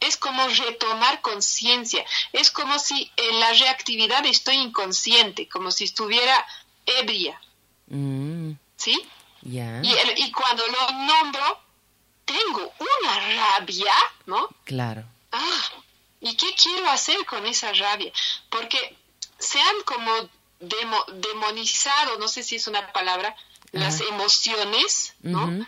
[0.00, 2.02] es como retomar conciencia.
[2.32, 6.46] Es como si en la reactividad estoy inconsciente, como si estuviera
[6.86, 7.38] ebria.
[7.88, 8.52] Mm.
[8.76, 8.98] ¿Sí?
[9.42, 11.60] Y, y cuando lo nombro,
[12.24, 13.94] tengo una rabia,
[14.24, 14.48] ¿no?
[14.64, 15.04] Claro.
[15.32, 15.62] Ah,
[16.20, 18.10] ¿y qué quiero hacer con esa rabia?
[18.48, 18.96] Porque
[19.38, 23.36] se han como demonizado, no sé si es una palabra,
[23.72, 25.66] las emociones, ¿no?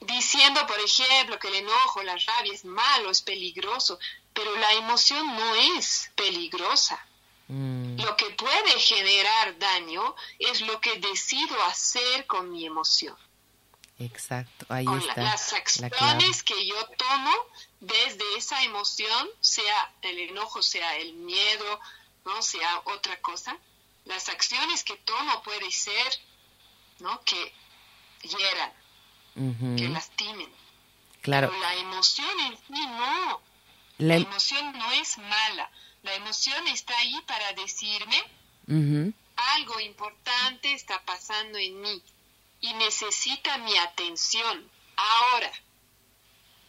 [0.00, 3.98] Diciendo, por ejemplo, que el enojo, la rabia es malo, es peligroso,
[4.32, 7.04] pero la emoción no es peligrosa.
[7.48, 8.00] Mm.
[8.00, 13.16] Lo que puede generar daño es lo que decido hacer con mi emoción.
[13.98, 15.22] Exacto, ahí con está.
[15.22, 17.32] las acciones que yo tomo
[17.80, 21.80] desde esa emoción, sea el enojo, sea el miedo,
[22.24, 23.58] no sea otra cosa,
[24.06, 26.18] las acciones que tomo puede ser
[27.00, 27.22] ¿no?
[27.24, 27.52] Que
[28.22, 28.72] hieran,
[29.76, 30.52] que lastimen.
[31.22, 31.48] Claro.
[31.48, 33.40] Pero la emoción en sí no.
[33.98, 35.70] La, em- emoción no es mala.
[36.02, 38.24] La emoción está ahí para decirme
[39.56, 42.02] algo importante está pasando en mí
[42.60, 45.52] y necesita mi atención ahora.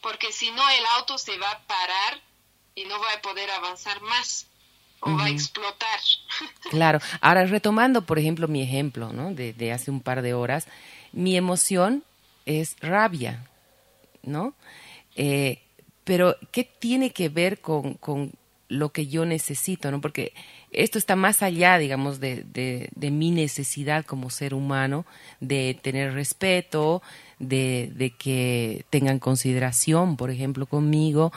[0.01, 2.21] Porque si no, el auto se va a parar
[2.73, 4.47] y no va a poder avanzar más
[5.01, 5.99] o va a explotar.
[6.71, 6.99] Claro.
[7.19, 9.33] Ahora, retomando, por ejemplo, mi ejemplo, ¿no?
[9.33, 10.67] De, hace un par de horas,
[11.11, 12.03] mi emoción
[12.45, 13.45] es rabia,
[14.23, 14.53] ¿no?
[15.15, 15.59] Eh,
[16.05, 18.31] pero, ¿qué tiene que ver con, con,
[18.69, 19.99] lo que yo necesito, ¿no?
[19.99, 20.31] Porque
[20.71, 25.05] esto está más allá, digamos, de, de, de mi necesidad como ser humano,
[25.41, 27.01] de tener respeto,
[27.37, 31.33] de, de que tengan consideración, por ejemplo, conmigo,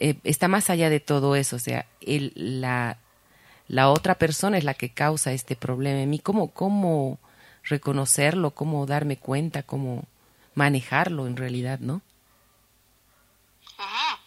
[0.00, 2.96] eh, está más allá de todo eso, o sea, el, la,
[3.68, 6.18] la otra persona es la que causa este problema en mí.
[6.18, 7.18] ¿Cómo, cómo
[7.64, 10.04] reconocerlo, cómo darme cuenta, cómo
[10.54, 12.00] manejarlo en realidad, no?
[13.76, 14.18] Ajá.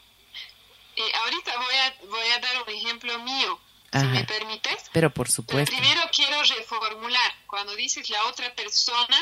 [0.95, 3.59] Eh, ahorita voy a, voy a dar un ejemplo mío,
[3.91, 4.91] si me permites.
[4.93, 5.75] Pero por supuesto.
[5.75, 7.31] primero quiero reformular.
[7.47, 9.17] Cuando dices la otra persona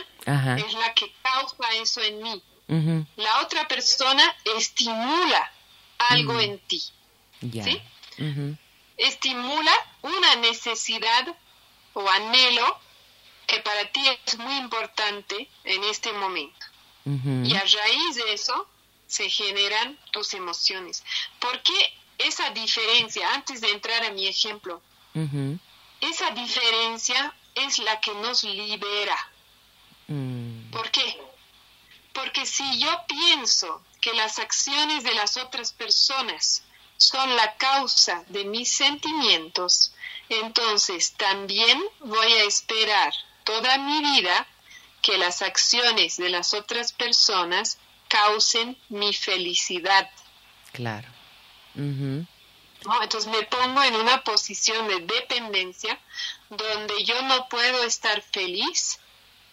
[0.58, 2.44] es la que causa eso en mí.
[3.16, 4.24] La otra persona
[4.58, 5.52] estimula
[6.10, 6.84] algo en ti.
[7.42, 7.82] ¿Sí?
[8.98, 11.36] Estimula una necesidad
[11.94, 12.80] o anhelo
[13.48, 16.66] que para ti es muy importante en este momento.
[17.06, 18.68] Y a raíz de eso
[19.08, 21.04] se generan tus emociones.
[21.40, 24.82] ¿Por qué esa diferencia, antes de entrar a mi ejemplo,
[26.00, 29.18] esa diferencia es la que nos libera?
[30.08, 30.70] Mm.
[30.72, 31.18] ¿Por qué?
[32.14, 36.64] Porque si yo pienso que las acciones de las otras personas
[36.98, 39.94] son la causa de mis sentimientos,
[40.30, 44.48] entonces también voy a esperar toda mi vida
[45.02, 50.10] que las acciones de las otras personas causen mi felicidad.
[50.74, 51.08] Claro.
[51.74, 56.00] Entonces me pongo en una posición de dependencia
[56.50, 59.00] donde yo no puedo estar feliz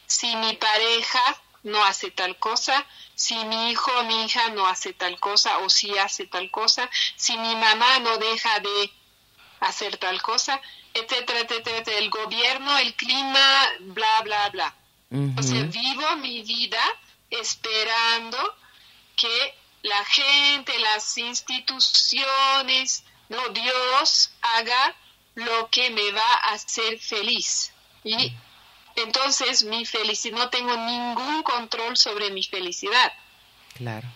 [0.06, 4.92] si mi pareja no hace tal cosa, si mi hijo o mi hija no hace
[4.92, 8.92] tal cosa o si hace tal cosa, si mi mamá no deja de
[9.60, 10.60] hacer tal cosa,
[10.94, 14.74] etcétera, etcétera, el gobierno, el clima, bla, bla, bla.
[15.36, 16.82] O sea, vivo mi vida
[17.30, 18.36] esperando
[19.16, 24.94] que la gente, las instituciones, no Dios haga
[25.34, 27.72] lo que me va a hacer feliz.
[28.04, 28.32] Y
[29.02, 33.12] entonces mi felicidad, no tengo ningún control sobre mi felicidad.
[33.74, 34.08] Claro.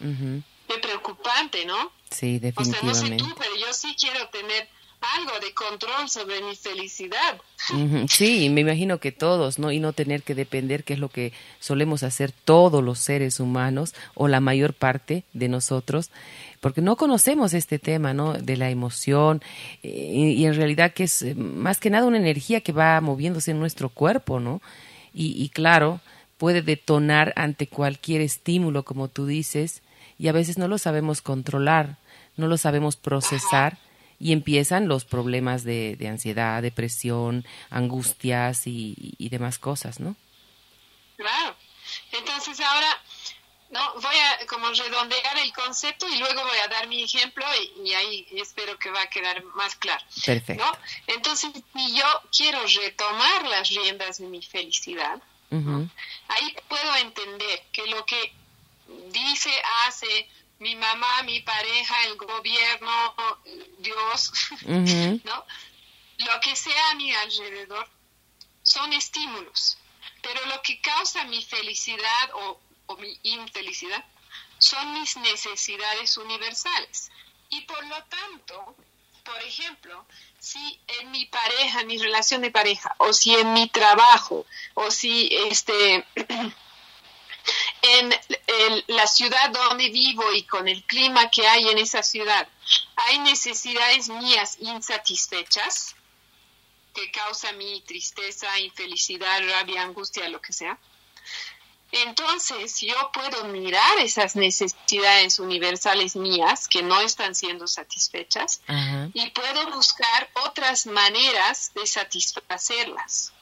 [0.00, 1.92] Es preocupante, ¿no?
[2.10, 2.90] Sí, definitivamente.
[2.90, 4.68] O sea, no sé tú, pero yo sí quiero tener
[5.00, 7.40] algo de control sobre mi felicidad.
[8.08, 9.70] Sí, me imagino que todos, ¿no?
[9.70, 13.94] Y no tener que depender, que es lo que solemos hacer todos los seres humanos
[14.14, 16.10] o la mayor parte de nosotros,
[16.60, 18.34] porque no conocemos este tema, ¿no?
[18.34, 19.42] De la emoción
[19.82, 23.60] y, en realidad que es eh, más que nada una energía que va moviéndose en
[23.60, 24.60] nuestro cuerpo, ¿no?
[25.20, 26.00] Y claro,
[26.36, 29.82] puede detonar ante cualquier estímulo, como tú dices,
[30.16, 31.96] y a veces no lo sabemos controlar,
[32.36, 33.78] no lo sabemos procesar
[34.18, 40.16] y empiezan los problemas de, de ansiedad, depresión, angustias y, y, demás cosas, ¿no?
[41.16, 41.56] Claro.
[42.12, 43.00] Entonces ahora
[43.70, 47.44] no voy a como redondear el concepto y luego voy a dar mi ejemplo
[47.84, 50.04] y, ahí espero que va a quedar más claro.
[50.24, 50.64] Perfecto.
[50.64, 50.78] ¿no?
[51.06, 58.04] Entonces, si yo quiero retomar las riendas de mi felicidad, ahí puedo entender que lo
[58.04, 58.32] que
[59.10, 59.50] dice,
[59.86, 60.28] hace,
[60.58, 63.14] mi mamá, mi pareja, el gobierno,
[63.78, 65.44] Dios, ¿no?
[66.18, 67.88] Lo que sea a mi alrededor
[68.62, 69.78] son estímulos,
[70.22, 74.04] pero lo que causa mi felicidad o, o mi infelicidad
[74.58, 77.10] son mis necesidades universales.
[77.50, 78.76] Y por lo tanto,
[79.24, 80.04] por ejemplo,
[80.38, 84.44] si en mi pareja, mi relación de pareja, o si en mi trabajo,
[84.74, 86.04] o si este
[87.82, 92.48] en la ciudad donde vivo y con el clima que hay en esa ciudad,
[92.96, 95.94] hay necesidades mías insatisfechas
[96.94, 100.78] que causa mi tristeza, infelicidad, rabia, angustia, lo que sea.
[101.90, 108.60] Entonces yo puedo mirar esas necesidades universales mías que no están siendo satisfechas
[109.14, 113.32] y puedo buscar otras maneras de satisfacerlas.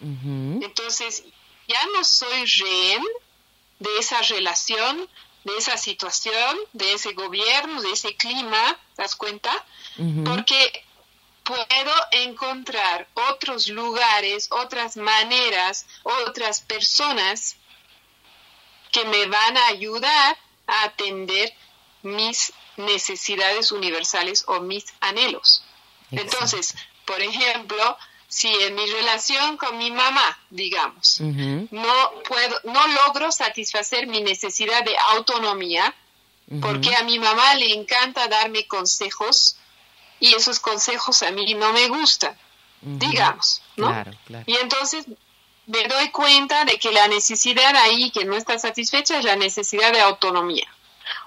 [0.00, 1.24] Entonces
[1.68, 3.04] ya no soy rehén
[3.80, 5.08] de esa relación,
[5.44, 9.50] de esa situación, de ese gobierno, de ese clima, ¿te das cuenta?
[10.24, 10.84] Porque
[11.42, 17.56] puedo encontrar otros lugares, otras maneras, otras personas
[18.92, 21.52] que me van a ayudar a atender
[22.02, 25.64] mis necesidades universales o mis anhelos.
[26.10, 27.96] Entonces, por ejemplo,
[28.30, 34.84] si en mi relación con mi mamá, digamos, no puedo, no logro satisfacer mi necesidad
[34.84, 35.92] de autonomía,
[36.60, 39.56] porque a mi mamá le encanta darme consejos
[40.20, 42.38] y esos consejos a mí no me gustan,
[42.80, 43.92] digamos, ¿no?
[44.46, 45.06] Y entonces
[45.66, 49.92] me doy cuenta de que la necesidad ahí que no está satisfecha es la necesidad
[49.92, 50.68] de autonomía,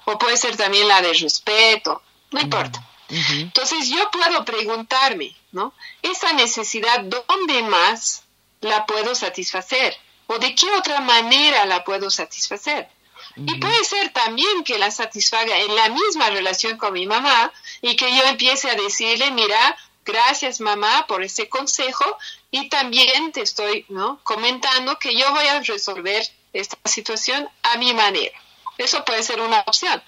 [0.05, 2.81] o puede ser también la de respeto, no importa.
[3.09, 5.73] Entonces yo puedo preguntarme, ¿no?
[6.01, 8.23] Esa necesidad, ¿dónde más
[8.61, 9.95] la puedo satisfacer?
[10.27, 12.89] ¿O de qué otra manera la puedo satisfacer?
[13.35, 17.95] Y puede ser también que la satisfaga en la misma relación con mi mamá y
[17.95, 22.17] que yo empiece a decirle, mira, gracias mamá por ese consejo
[22.51, 24.19] y también te estoy ¿no?
[24.23, 26.23] comentando que yo voy a resolver
[26.53, 28.37] esta situación a mi manera.
[28.77, 30.01] Eso puede ser una opción.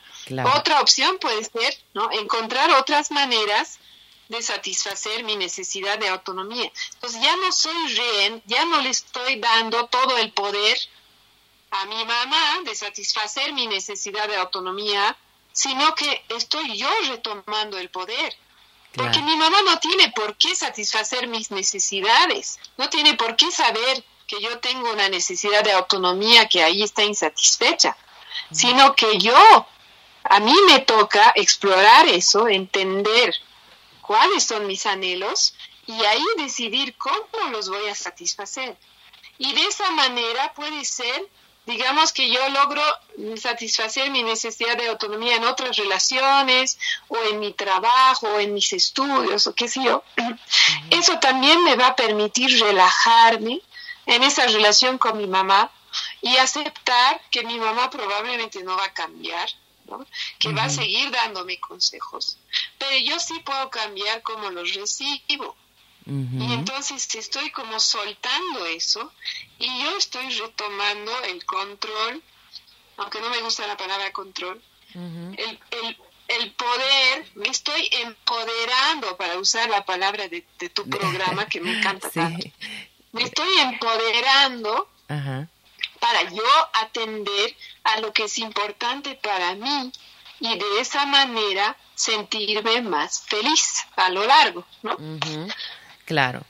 [0.56, 2.10] Otra opción puede ser ¿no?
[2.12, 3.80] encontrar otras maneras
[4.30, 6.72] de satisfacer mi necesidad de autonomía.
[6.96, 10.78] Entonces ya no soy rehén, ya no le estoy dando todo el poder
[11.72, 15.16] a mi mamá de satisfacer mi necesidad de autonomía,
[15.52, 18.36] sino que estoy yo retomando el poder.
[18.94, 24.04] Porque mi mamá no tiene por qué satisfacer mis necesidades, no tiene por qué saber
[24.26, 27.98] que yo tengo una necesidad de autonomía que ahí está insatisfecha,
[28.52, 29.68] sino que yo
[30.30, 33.34] a mí me toca explorar eso, entender
[34.02, 35.56] cuáles son mis anhelos
[35.88, 38.76] y ahí decidir cómo los voy a satisfacer.
[39.38, 41.30] Y de esa manera puede ser
[41.66, 42.82] digamos que yo logro
[43.38, 48.72] satisfacer mi necesidad de autonomía en otras relaciones o en mi trabajo o en mis
[48.74, 50.04] estudios o qué sé yo,
[50.90, 53.62] eso también me va a permitir relajarme
[54.06, 55.72] en esa relación con mi mamá
[56.22, 59.50] y aceptar que mi mamá probablemente no va a cambiar,
[60.40, 62.38] que va a seguir dándome consejos,
[62.78, 65.56] pero yo sí puedo cambiar como los recibo.
[66.08, 69.12] Y entonces estoy como soltando eso
[69.58, 72.22] y yo estoy retomando el control,
[72.98, 74.62] aunque no me gusta la palabra control,
[74.94, 81.60] el, el, el, poder, me estoy empoderando para usar la palabra de, tu programa que
[81.60, 82.50] me encanta tanto.
[83.12, 84.88] Me estoy empoderando
[86.06, 86.44] para yo
[86.74, 89.92] atender a lo que es importante para mí
[90.40, 94.98] y de esa manera sentirme más feliz a lo largo, ¿no?
[96.06, 96.44] Claro.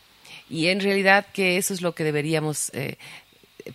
[0.50, 2.98] Y en realidad que eso es lo que deberíamos eh,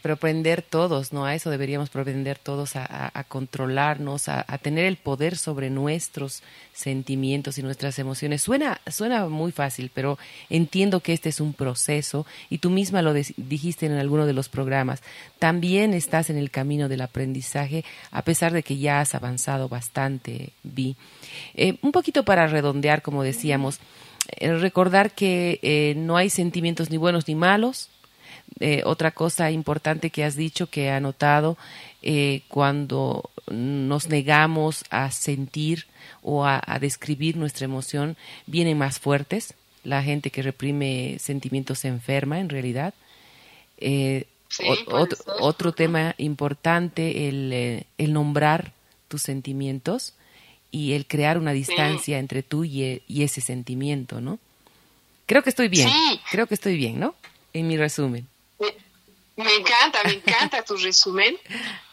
[0.03, 1.25] propender todos, ¿no?
[1.25, 7.63] A eso deberíamos propender todos, a, controlarnos, a, tener el poder sobre nuestros sentimientos y
[7.63, 8.43] nuestras emociones.
[8.43, 10.19] Suena, suena muy fácil, pero
[10.49, 14.49] entiendo que este es un proceso y tú misma lo dijiste en alguno de los
[14.49, 15.03] programas.
[15.39, 20.51] También estás en el camino del aprendizaje, a pesar de que ya has avanzado bastante,
[20.63, 20.97] Vi.
[21.55, 23.81] Eh, un poquito para redondear, como decíamos,
[24.37, 27.89] eh, recordar que eh, no hay sentimientos ni buenos ni malos.
[28.59, 31.57] Eh, otra cosa importante que has dicho, que he anotado,
[32.49, 35.87] cuando nos negamos a sentir
[36.23, 39.55] o a, describir nuestra emoción, vienen más fuertes.
[39.85, 42.95] La gente que reprime sentimientos se enferma, en realidad.
[45.41, 48.73] otro, tema importante, el, el nombrar
[49.09, 50.15] tus sentimientos
[50.71, 54.39] y el crear una distancia entre tú y, ese sentimiento, ¿no?
[55.27, 55.89] Creo que estoy bien,
[56.31, 57.15] creo que estoy bien, ¿no?
[57.53, 58.27] En mi resumen.
[59.45, 61.39] Me, encanta, me encanta tu resumen.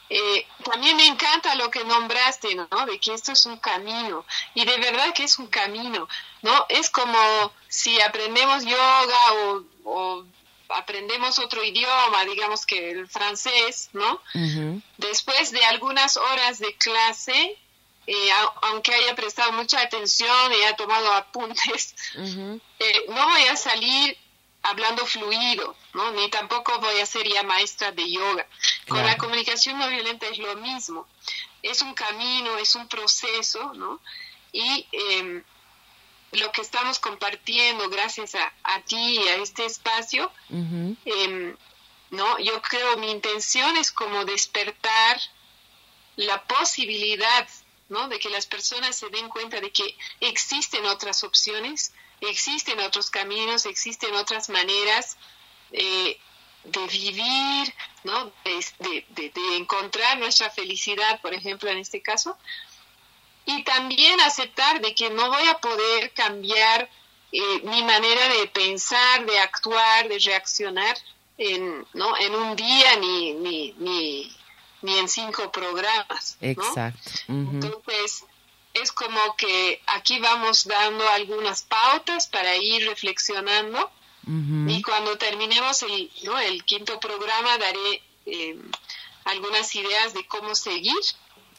[0.10, 2.86] Eh, también me encanta lo que nombraste, ¿no?
[2.86, 4.26] De que esto es un camino.
[4.54, 6.08] Y de verdad que es un camino,
[6.42, 6.66] ¿no?
[6.70, 10.26] Es como si aprendemos yoga o, o
[10.70, 14.22] aprendemos otro idioma, digamos que el francés, ¿no?
[14.98, 17.58] Después de algunas horas de clase,
[18.06, 18.30] eh,
[18.64, 24.18] aunque haya prestado mucha atención y haya tomado apuntes, eh, no voy a salir
[24.70, 26.12] hablando fluido, ¿no?
[26.12, 28.48] ni tampoco voy a ser ya maestra de yoga.
[28.88, 31.08] Con la comunicación no violenta es lo mismo.
[31.62, 34.00] Es un camino, es un proceso, ¿no?
[34.52, 35.44] Y em,
[36.32, 41.56] lo que estamos compartiendo gracias a, a ti y a este espacio, em,
[42.12, 42.40] ¿no?
[42.40, 45.20] Yo creo mi intención es como despertar
[46.16, 47.48] la posibilidad
[47.90, 48.08] ¿no?
[48.10, 53.66] De que las personas se den cuenta de que existen otras opciones, existen otros caminos,
[53.66, 55.18] existen otras maneras
[55.72, 56.18] eh,
[56.64, 58.32] de vivir, ¿no?
[58.44, 62.38] De, encontrar nuestra felicidad, por ejemplo, en este caso.
[63.46, 66.90] Y también aceptar de que no voy a poder cambiar
[67.32, 70.98] eh, mi manera de pensar, de actuar, de reaccionar
[71.38, 72.18] en, ¿no?
[72.18, 74.36] en un día ni, ni, ni,
[74.82, 76.38] ni en cinco programas.
[76.42, 77.12] Exacto.
[77.28, 78.26] Entonces,
[78.74, 83.92] es como que aquí vamos dando algunas pautas para ir reflexionando
[84.68, 86.38] y cuando terminemos el, ¿no?
[86.38, 88.58] el quinto programa daré eh,
[89.24, 90.98] algunas ideas de cómo seguir.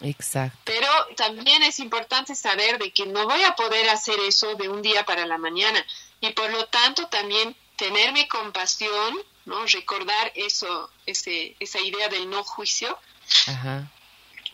[0.03, 0.59] Exacto.
[0.65, 0.87] Pero
[1.17, 5.07] también es importante saber de que no voy a poder hacer eso de un día
[5.07, 5.83] para la mañana
[6.21, 9.65] y por lo tanto también tenerme compasión, ¿no?
[9.65, 12.99] Recordar eso, ese, esa idea del no juicio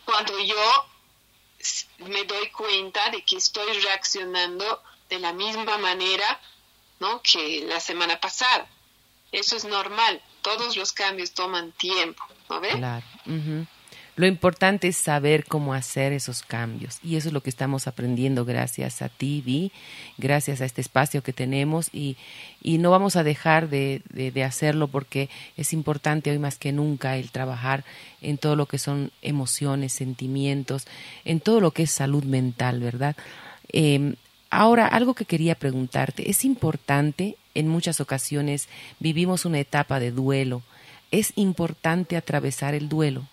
[0.04, 0.86] cuando yo
[1.98, 6.40] me doy cuenta de que estoy reaccionando de la misma manera
[7.00, 7.20] ¿no?
[7.22, 8.66] que la semana pasada.
[9.32, 10.22] Eso es normal.
[10.42, 12.76] Todos los cambios toman tiempo, ¿no ves?
[12.76, 13.06] Claro.
[14.16, 18.44] Lo importante es saber cómo hacer esos cambios y eso es lo que estamos aprendiendo
[18.44, 19.72] gracias a ti, Vi,
[20.18, 22.16] gracias a este espacio que tenemos y,
[22.62, 27.16] y no vamos a dejar de, de, hacerlo porque es importante hoy más que nunca
[27.16, 27.84] el trabajar
[28.22, 30.86] en todo lo que son emociones, sentimientos,
[31.24, 33.16] en todo lo que es salud mental, ¿verdad?
[33.70, 34.14] Em,
[34.48, 38.68] ahora, algo que quería preguntarte, es importante, en muchas ocasiones
[39.00, 40.62] vivimos una etapa de duelo,
[41.10, 43.26] es importante atravesar el duelo.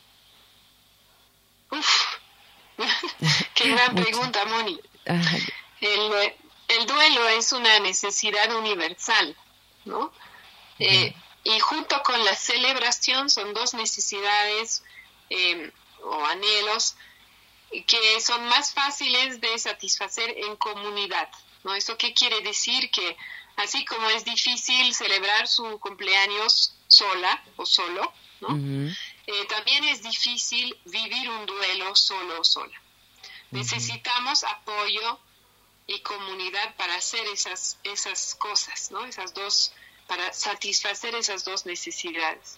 [3.55, 4.80] qué gran pregunta, Moni.
[5.80, 9.36] El, duelo es una necesidad universal,
[9.86, 10.11] ¿no?
[10.80, 11.13] Eh,
[11.43, 14.84] y junto con la celebración son dos necesidades
[15.30, 15.72] em,
[16.03, 16.95] o anhelos
[17.88, 21.30] que son más fáciles de satisfacer en comunidad,
[21.63, 21.74] ¿no?
[21.74, 22.89] ¿Eso qué quiere decir?
[22.91, 23.17] Que
[23.57, 28.49] así como es difícil celebrar su cumpleaños sola o solo, ¿no?
[29.28, 32.82] eh, también es difícil vivir un duelo solo o sola.
[33.52, 35.20] Necesitamos apoyo
[35.88, 39.06] y comunidad para hacer esas, esas cosas, ¿no?
[39.06, 39.74] Esas dos,
[40.08, 42.58] para satisfacer esas dos necesidades.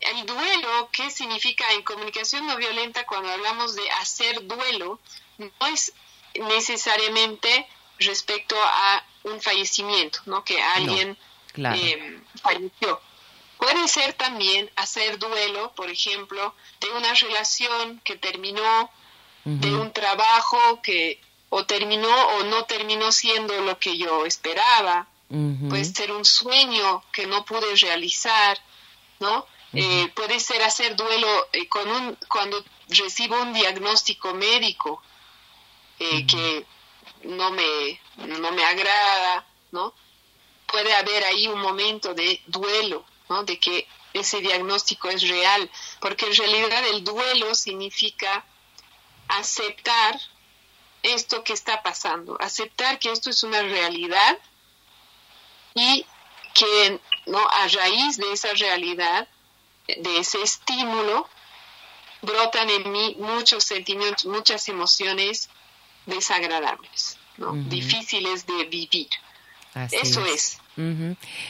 [0.00, 4.98] El duelo, ¿qué significa en comunicación no violenta cuando hablamos de hacer duelo?
[5.38, 5.92] No es
[6.34, 7.66] necesariamente
[7.98, 10.42] respecto a un fallecimiento, ¿no?
[10.44, 11.18] Que alguien
[11.54, 13.00] eh, falleció.
[13.58, 18.90] Puede ser también hacer duelo, por ejemplo, de una relación que terminó,
[19.44, 21.20] de un trabajo que
[21.50, 25.08] o terminó o no terminó siendo lo que yo esperaba.
[25.68, 28.58] Puede ser un sueño que no pude realizar,
[29.20, 29.46] ¿no?
[29.72, 35.00] Eh, puede ser hacer duelo eh, con un, cuando recibo un diagnóstico médico
[36.00, 36.66] eh, que
[37.22, 39.94] no me, no me agrada, ¿no?
[40.66, 43.44] Puede haber ahí un momento de duelo, ¿no?
[43.44, 45.70] De que ese diagnóstico es real,
[46.00, 48.44] porque en realidad el duelo significa
[49.38, 50.20] aceptar
[51.02, 54.38] esto que está pasando, aceptar que esto es una realidad
[55.74, 56.04] y
[56.54, 59.28] que no a raíz de esa realidad,
[59.86, 61.28] de ese estímulo,
[62.22, 65.48] brotan en mí muchos sentimientos, muchas emociones
[66.06, 67.52] desagradables, ¿no?
[67.54, 69.08] difíciles de vivir.
[69.92, 70.58] Eso es.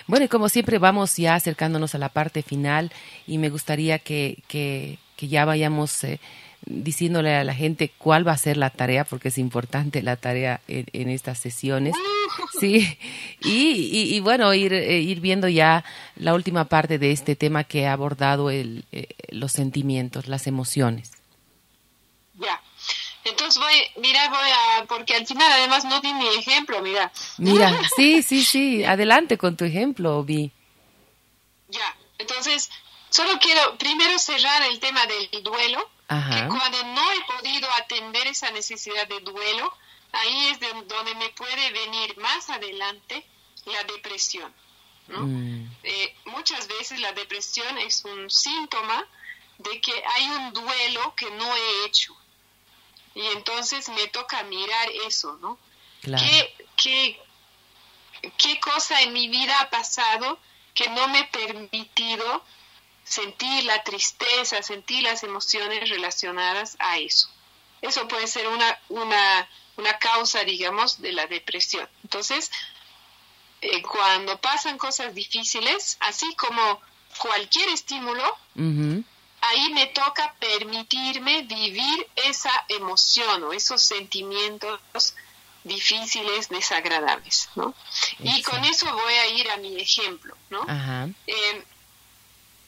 [0.07, 2.93] Bueno, y como siempre vamos ya acercándonos a la parte final
[3.27, 6.21] y me gustaría que, que, que ya vayamos eh,
[6.67, 10.61] diciéndole a la gente cuál va a ser la tarea, porque es importante la tarea
[10.69, 11.95] en, estas sesiones.
[12.61, 12.97] Sí,
[13.43, 15.85] y, y, bueno, ir, eh, ir viendo ya
[16.15, 21.11] la última parte de este tema que ha abordado el, eh, los sentimientos, las emociones.
[22.35, 22.61] Ya.
[23.25, 27.13] Entonces voy, mira, voy a, porque al final además no di mi ejemplo, mira.
[27.39, 30.51] Mira, sí, sí, sí, adelante con tu ejemplo, Vi.
[31.69, 32.71] Ya, entonces,
[33.11, 38.51] solo quiero primero cerrar el tema del duelo, que cuando no he podido atender esa
[38.51, 39.73] necesidad de duelo,
[40.11, 43.25] ahí es donde me puede venir más adelante
[43.67, 44.53] la depresión.
[45.07, 45.67] Mm.
[45.85, 49.07] Eh, muchas veces la depresión es un síntoma
[49.59, 52.17] de que hay un duelo que no he hecho.
[53.15, 55.59] Y entonces me toca mirar eso, ¿no?
[56.03, 57.21] ¿Qué, qué,
[58.37, 60.41] ¿Qué cosa en mi vida ha pasado
[60.75, 62.43] que no me ha permitido
[63.11, 67.29] sentir la tristeza, sentir las emociones relacionadas a eso.
[67.83, 71.89] Eso puede ser una, una, una causa, digamos, de la depresión.
[72.05, 72.53] Entonces,
[73.63, 76.81] eh, cuando pasan cosas difíciles, así como
[77.19, 78.23] cualquier estímulo,
[79.41, 85.15] ahí me toca permitirme vivir esa emoción o esos sentimientos
[85.65, 87.75] difíciles, desagradables, ¿no?
[88.21, 90.65] Y con eso voy a ir a mi ejemplo, ¿no?
[91.27, 91.65] Eh,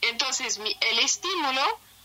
[0.03, 1.63] entonces, el estímulo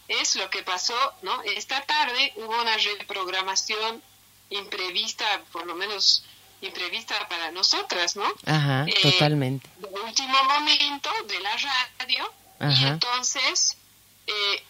[0.07, 1.41] es lo que pasó, ¿no?
[1.43, 4.01] Esta tarde hubo una reprogramación
[4.49, 6.23] imprevista, por lo menos
[6.61, 8.25] imprevista para nosotras, ¿no?
[8.45, 9.69] Ajá, eh, totalmente.
[9.77, 11.55] De último momento de la
[11.99, 13.77] radio y entonces
[14.25, 14.63] eh,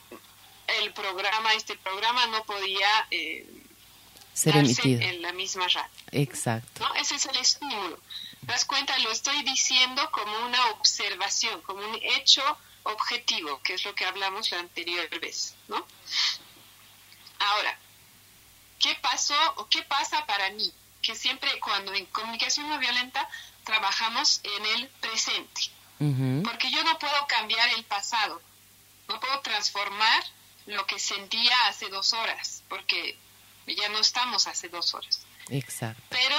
[0.79, 3.47] el programa, este programa no podía eh,
[4.33, 5.91] ser emitido en la misma radio.
[6.11, 6.81] Exacto.
[6.81, 6.93] ¿no?
[6.95, 7.97] Ese es el estímulo.
[8.41, 8.97] ¿Te das cuenta?
[8.99, 12.41] Lo estoy diciendo como una observación, como un hecho
[12.87, 15.85] objetivo, que es lo que hablamos la anterior vez, ¿no?
[17.39, 17.77] Ahora,
[18.79, 20.73] ¿qué pasó o qué pasa para mí?
[21.01, 23.27] Que siempre cuando en comunicación no violenta
[23.63, 25.61] trabajamos en el presente,
[26.43, 28.41] porque yo no puedo cambiar el pasado,
[29.07, 30.23] no puedo transformar
[30.65, 33.17] lo que sentía hace dos horas, porque
[33.67, 35.21] ya no estamos hace dos horas.
[35.49, 36.03] Exacto.
[36.09, 36.35] Pero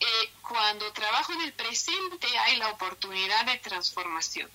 [0.00, 4.50] eh, cuando trabajo en el presente hay la oportunidad de transformación.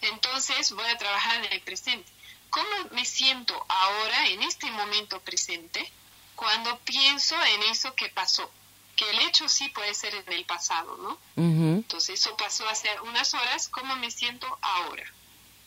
[0.00, 2.10] Entonces voy a trabajar en el presente.
[2.50, 5.90] ¿Cómo me siento ahora, en este momento presente,
[6.34, 8.50] cuando pienso en eso que pasó?
[8.96, 11.18] Que el hecho sí puede ser en el pasado, ¿no?
[11.36, 15.04] Entonces eso pasó hace unas horas, ¿cómo me siento ahora?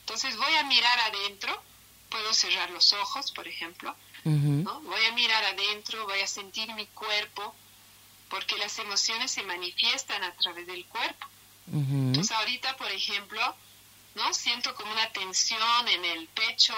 [0.02, 1.62] Entonces voy a mirar adentro,
[2.10, 4.82] puedo cerrar los ojos, por ejemplo, ¿no?
[4.82, 7.56] Voy a mirar adentro, voy a sentir mi cuerpo,
[8.30, 11.28] porque las emociones se manifiestan a través del cuerpo.
[11.68, 13.56] Entonces ahorita, por ejemplo,
[14.16, 14.34] ¿no?
[14.34, 16.74] Siento como una tensión en el pecho,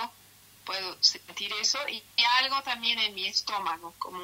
[0.66, 2.04] puedo sentir eso, y,
[2.40, 4.20] algo también en mi estómago, como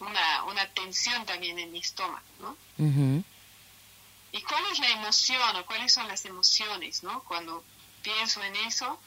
[0.00, 2.56] una, una tensión también en mi estómago, ¿no?
[4.32, 7.22] ¿Y cuál es la emoción o cuáles son las emociones, ¿no?
[7.24, 7.62] Cuando
[8.02, 8.98] pienso en eso,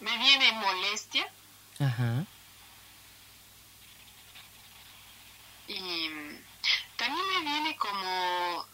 [0.00, 1.30] me viene molestia.
[5.68, 6.08] Y
[7.08, 8.66] también me viene como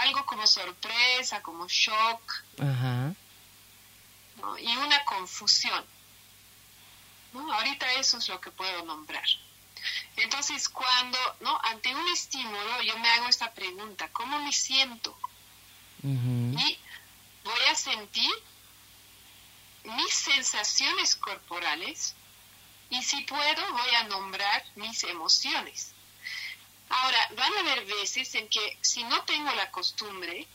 [0.00, 2.44] algo como sorpresa, como shock,
[4.58, 5.84] y una confusión.
[7.34, 9.24] Ahorita eso es lo que puedo nombrar.
[10.16, 11.58] Entonces, cuando, ¿no?
[11.62, 15.16] Ante un estímulo, yo me hago esta pregunta, ¿cómo me siento?
[16.02, 16.78] Y
[17.44, 18.30] voy a sentir
[19.84, 22.14] mis sensaciones corporales
[22.90, 25.94] y si puedo, voy a nombrar mis emociones.
[26.90, 30.46] Ahora, van a haber veces en que si no tengo la costumbre,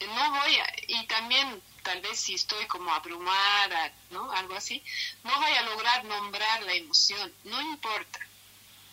[0.00, 4.30] no voy a, y también tal vez si estoy como abrumada, ¿no?
[4.32, 4.82] Algo así,
[5.24, 8.18] no voy a lograr nombrar la emoción, no importa.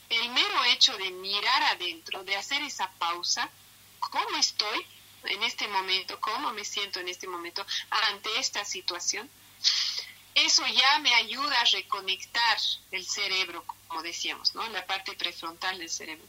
[0.09, 3.49] El mero hecho de mirar adentro, de hacer esa pausa,
[3.99, 4.85] ¿cómo estoy
[5.23, 6.19] en este momento?
[6.19, 9.29] ¿Cómo me siento en este momento ante esta situación?
[10.35, 12.57] Eso ya me ayuda a reconectar
[12.91, 14.67] el cerebro, como decíamos, ¿no?
[14.69, 16.25] La parte prefrontal del cerebro.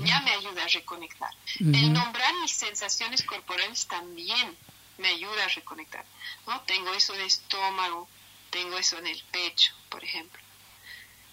[0.00, 1.30] Ya me ayuda a reconectar.
[1.60, 4.54] El nombrar mis sensaciones corporales también
[4.98, 6.04] me ayuda a reconectar.
[6.46, 6.60] ¿no?
[6.62, 8.06] Tengo eso de estómago,
[8.50, 10.42] tengo eso en el pecho, por ejemplo.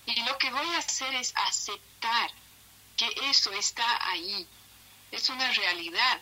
[0.06, 2.32] Y lo que voy a hacer es aceptar
[2.96, 4.48] que eso está ahí.
[5.12, 6.22] Es una realidad.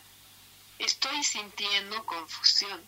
[0.79, 2.83] Estoy sintiendo confusión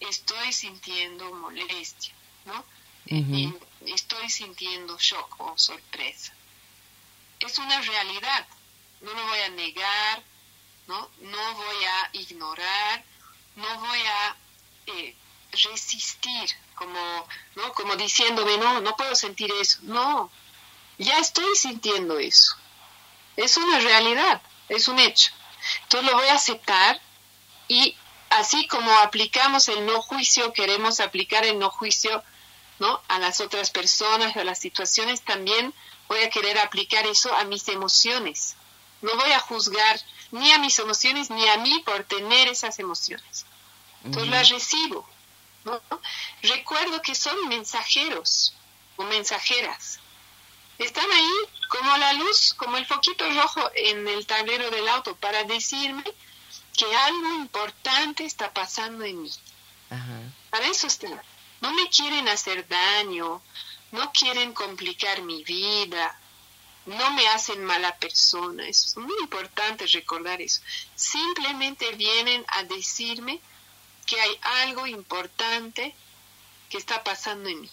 [0.00, 2.14] estoy sintiendo molestia,
[2.46, 2.64] ¿no?
[3.06, 6.32] Estoy sintiendo shock o sorpresa.
[7.40, 8.46] Es una realidad,
[9.00, 10.22] no lo voy a negar,
[10.86, 11.10] ¿no?
[11.20, 13.04] No voy a ignorar,
[13.56, 14.36] no voy a
[14.86, 15.16] eh,
[15.52, 17.26] resistir, como,
[17.56, 17.72] ¿no?
[17.74, 19.78] Como diciéndome, no, no puedo sentir eso.
[19.82, 20.30] No,
[20.98, 22.56] ya estoy sintiendo eso.
[23.36, 25.32] Es una realidad, es un hecho.
[25.82, 27.00] Entonces lo voy a aceptar
[27.68, 27.96] y
[28.30, 32.22] así como aplicamos el no juicio, queremos aplicar el no juicio
[32.78, 33.00] ¿no?
[33.08, 35.72] a las otras personas, a las situaciones, también
[36.08, 38.56] voy a querer aplicar eso a mis emociones.
[39.02, 40.00] No voy a juzgar
[40.30, 43.46] ni a mis emociones ni a mí por tener esas emociones.
[44.04, 45.08] Entonces las recibo.
[45.64, 45.80] ¿no?
[46.42, 48.54] Recuerdo que son mensajeros
[48.96, 50.00] o mensajeras.
[50.78, 51.30] Están ahí
[51.68, 56.04] como la luz, como el foquito rojo en el tablero del auto para decirme
[56.76, 59.30] que algo importante está pasando en mí.
[60.50, 61.20] Para eso están.
[61.64, 63.40] No me quieren hacer daño,
[63.92, 66.14] no quieren complicar mi vida,
[66.84, 68.68] no me hacen mala persona.
[68.68, 70.60] Es muy importante recordar eso.
[70.94, 73.40] Simplemente vienen a decirme
[74.04, 75.94] que hay algo importante
[76.68, 77.70] que está pasando en mí.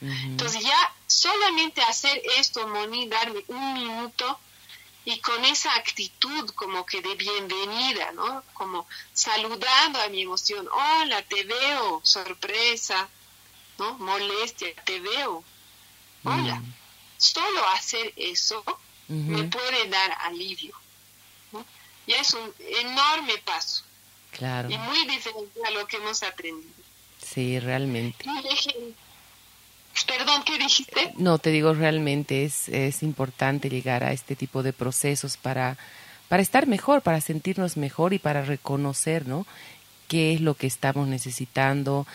[0.00, 4.40] Entonces ya solamente hacer esto, Moni, darme un minuto
[5.04, 8.42] y con esa actitud como que de bienvenida, ¿no?
[8.54, 13.08] Como saludando a mi emoción, hola, te veo, sorpresa,
[13.78, 13.98] ¿no?
[13.98, 15.44] Molestia, te veo,
[16.24, 16.56] hola.
[16.56, 16.74] Mm.
[17.18, 18.64] Solo hacer eso
[19.08, 20.74] me puede dar alivio,
[21.52, 21.64] ¿no?
[22.06, 23.84] Y es un enorme paso.
[24.30, 24.70] Claro.
[24.70, 26.72] Y muy diferente a lo que hemos aprendido.
[27.22, 28.24] Sí, realmente.
[30.02, 31.12] Perdón, ¿qué dijiste?
[31.16, 35.76] No, te digo, realmente es, es importante llegar a este tipo de procesos para,
[36.28, 39.46] para estar mejor, para sentirnos mejor y para reconocer, ¿no?
[40.08, 42.06] ¿Qué es lo que estamos necesitando?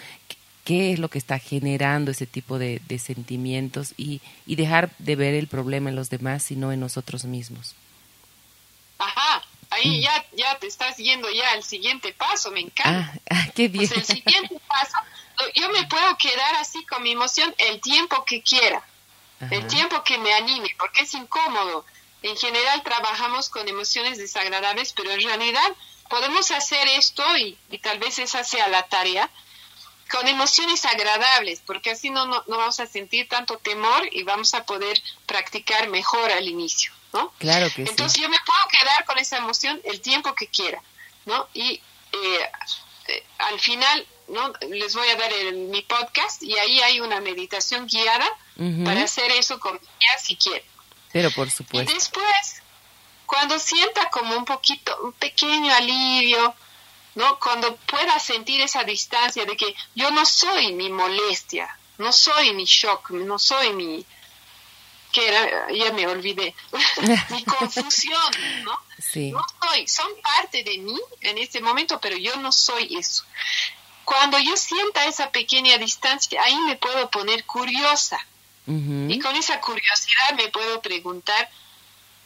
[0.65, 3.93] ¿Qué es lo que está generando ese tipo de, de sentimientos?
[3.97, 7.75] Y, y dejar de ver el problema en los demás, sino en nosotros mismos.
[8.99, 10.01] Ajá, ahí mm.
[10.01, 13.13] ya, ya te estás yendo ya al siguiente paso, me encanta.
[13.13, 13.89] Ah, ah qué bien.
[13.95, 14.97] el siguiente paso
[15.55, 18.83] yo me puedo quedar así con mi emoción el tiempo que quiera,
[19.51, 21.85] el tiempo que me anime, porque es incómodo.
[22.21, 25.71] En general trabajamos con emociones desagradables, pero en realidad
[26.09, 29.29] podemos hacer esto y, tal vez esa sea la tarea
[30.11, 34.65] con emociones agradables, porque así no, no, vamos a sentir tanto temor y vamos a
[34.65, 37.31] poder practicar mejor al inicio, ¿no?
[37.37, 40.81] Claro que Entonces yo me puedo quedar con esa emoción el tiempo que quiera,
[41.25, 41.47] ¿no?
[41.53, 41.79] Y
[42.11, 42.51] eh,
[43.09, 44.53] eh, al final ¿no?
[44.69, 48.27] Les voy a dar mi podcast y ahí hay una meditación guiada
[48.85, 50.67] para hacer eso con ella si quieren.
[51.11, 51.91] Pero por supuesto.
[51.91, 52.61] Y después,
[53.25, 56.53] cuando sienta como un poquito, un pequeño alivio,
[57.15, 57.39] ¿no?
[57.39, 62.65] Cuando pueda sentir esa distancia de que yo no soy mi molestia, no soy mi
[62.65, 64.05] shock, no soy mi,
[65.11, 66.53] que era, ya me olvidé,
[67.29, 68.31] mi confusión,
[68.63, 68.88] ¿no?
[68.99, 69.31] Sí.
[69.31, 73.23] No soy, son parte de mí en este momento, pero yo no soy eso.
[74.03, 78.19] Cuando yo sienta esa pequeña distancia, ahí me puedo poner curiosa.
[78.65, 81.49] Y con esa curiosidad me puedo preguntar,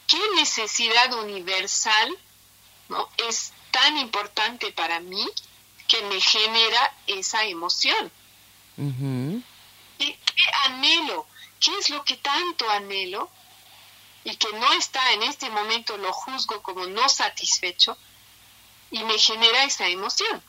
[0.06, 2.18] ¿qué necesidad universal
[2.90, 3.08] ¿no?
[3.28, 5.26] es tan importante para mí
[5.88, 8.12] que me genera esa emoción?
[9.98, 10.18] ¿Qué,
[10.64, 11.26] anhelo?
[11.60, 13.30] ¿Qué es lo que tanto anhelo
[14.24, 17.96] y que no está en este momento lo juzgo como no satisfecho
[18.90, 20.42] y me genera esa emoción.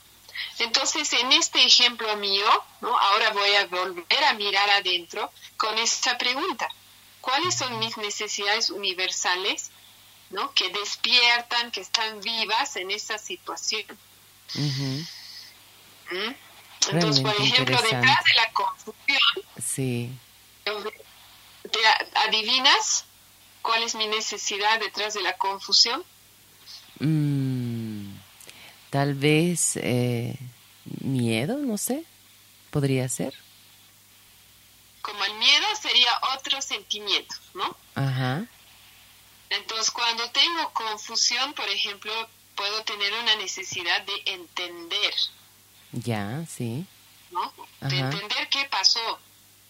[0.59, 2.45] Entonces, en este ejemplo mío,
[2.81, 2.97] ¿no?
[2.97, 6.67] ahora voy a volver a mirar adentro con esta pregunta.
[7.21, 9.71] ¿Cuáles son mis necesidades universales
[10.29, 10.53] ¿no?
[10.53, 13.85] que despiertan, que están vivas en esta situación?
[14.53, 16.33] ¿Mm?
[16.91, 19.19] Entonces, por ejemplo, detrás de la confusión,
[19.57, 20.11] sí.
[22.13, 23.05] adivinas
[23.65, 26.03] cuál es mi necesidad detrás de la confusión?
[26.99, 28.15] Mm,
[28.91, 30.37] tal vez eh,
[31.01, 32.05] miedo, no sé,
[32.69, 33.33] podría ser.
[35.01, 37.75] Como el miedo sería otro sentimiento, ¿no?
[37.95, 38.45] Ajá.
[39.49, 42.11] Entonces, cuando tengo confusión, por ejemplo,
[42.55, 45.13] puedo tener una necesidad de entender.
[45.91, 46.85] Ya, sí.
[47.31, 47.53] ¿No?
[47.81, 49.19] De entender qué pasó,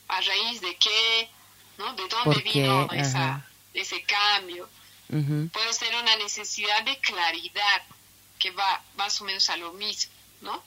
[0.08, 1.30] a raíz de qué,
[1.78, 1.94] ¿no?
[1.94, 3.46] De dónde vino esa,
[3.76, 4.70] ese cambio.
[5.08, 7.84] Puede ser una necesidad de claridad,
[8.40, 10.64] que va más o menos a lo mismo, ¿no?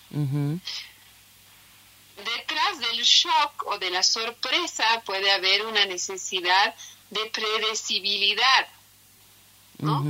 [2.17, 6.75] Detrás del shock o de la sorpresa puede haber una necesidad
[7.11, 8.69] de predecibilidad,
[9.79, 10.03] ¿no?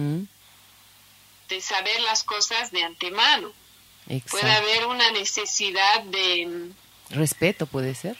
[1.49, 3.53] De saber las cosas de antemano.
[4.30, 6.70] Puede haber una necesidad de...
[7.11, 8.16] Respeto, puede ser.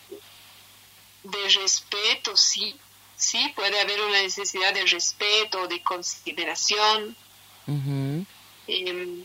[1.23, 2.77] De respeto, sí.
[3.19, 7.17] Sí, puede haber una necesidad de respeto, de consideración.
[7.67, 9.25] Em,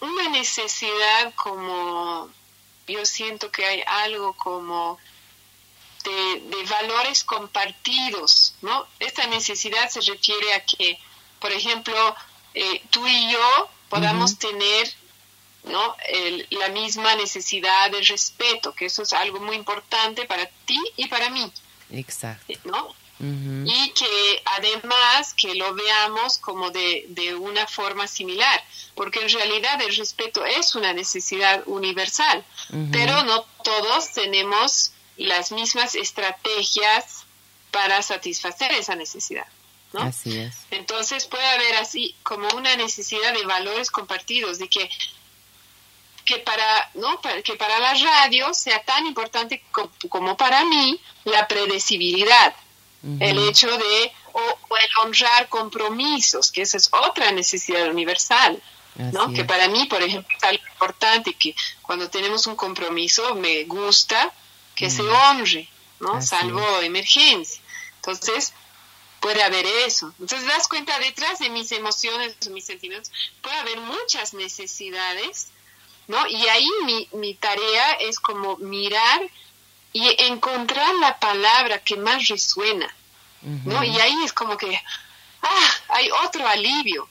[0.00, 2.30] una necesidad como,
[2.86, 4.98] yo siento que hay algo como
[6.04, 8.86] de, valores compartidos, ¿no?
[8.98, 10.98] Esta necesidad se refiere a que,
[11.40, 12.14] por ejemplo,
[12.52, 14.94] eh, tú y yo podamos tener
[15.64, 15.96] ¿no?
[16.50, 21.30] la misma necesidad de respeto, que eso es algo muy importante para ti y para
[21.30, 21.52] mí.
[21.90, 22.52] Exacto.
[22.64, 22.94] ¿no?
[23.22, 29.80] Y que además que lo veamos como de, de, una forma similar, porque en realidad
[29.82, 32.42] el respeto es una necesidad universal,
[32.90, 37.24] pero no todos tenemos las mismas estrategias
[37.70, 39.46] para satisfacer esa necesidad.
[39.92, 40.00] ¿no?
[40.00, 40.54] Así es.
[40.70, 44.88] Entonces puede haber así como una necesidad de valores compartidos, de que
[46.24, 49.62] que para no que para la radio sea tan importante
[50.08, 52.54] como, para mí la predecibilidad.
[53.18, 58.62] El hecho de o, el honrar compromisos que esa es otra necesidad universal
[58.94, 59.32] ¿no?
[59.32, 64.30] que para mí por ejemplo es algo importante que cuando tenemos un compromiso me gusta
[64.74, 65.68] que se honre
[66.00, 67.60] no salvo emergencia.
[67.96, 68.52] Entonces
[69.20, 70.12] puede haber eso.
[70.18, 73.12] Entonces, das cuenta, detrás de mis emociones, mis sentimientos,
[73.42, 75.48] puede haber muchas necesidades,
[76.10, 76.26] ¿no?
[76.26, 79.22] Y ahí mi, mi tarea es como mirar
[79.92, 82.92] y encontrar la palabra que más resuena,
[83.42, 83.84] ¿no?
[83.84, 84.82] Y ahí es como que,
[85.42, 87.08] ah, hay otro alivio.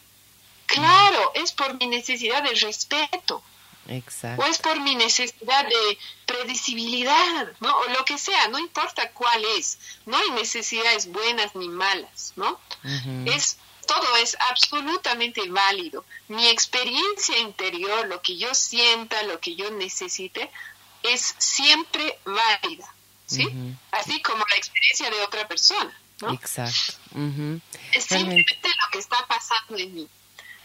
[0.65, 3.41] Claro, es por mi necesidad de respeto.
[3.87, 4.43] Exacto.
[4.43, 7.75] O es por mi necesidad de predecibilidad, ¿no?
[7.75, 9.79] O lo que sea, no importa cuál es.
[10.05, 12.59] No hay necesidades buenas ni malas, ¿no?
[13.25, 13.57] Es
[13.89, 16.05] todo es absolutamente válido.
[16.27, 20.51] Mi experiencia interior, lo que yo sienta, lo que yo necesite,
[21.01, 22.93] es siempre válida,
[23.25, 23.47] ¿sí?
[23.91, 26.31] Así como la experiencia de otra persona, ¿no?
[26.33, 26.93] Exacto.
[27.93, 30.07] Es simplemente lo que está pasando en mí.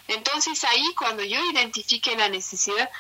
[0.09, 2.91] Entonces ahí cuando yo identifique la necesidad,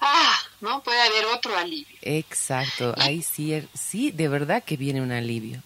[0.00, 0.82] ah, ¿no?
[0.82, 1.98] Puede haber otro alivio.
[2.00, 5.60] Exacto, ahí sí, sí, de verdad que viene un alivio.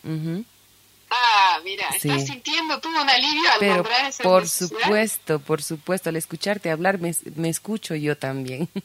[1.10, 3.84] Ah, mira, estás sintiendo tú un alivio al Pero
[4.22, 8.68] Por supuesto, por supuesto, al escucharte hablar me, me escucho yo también.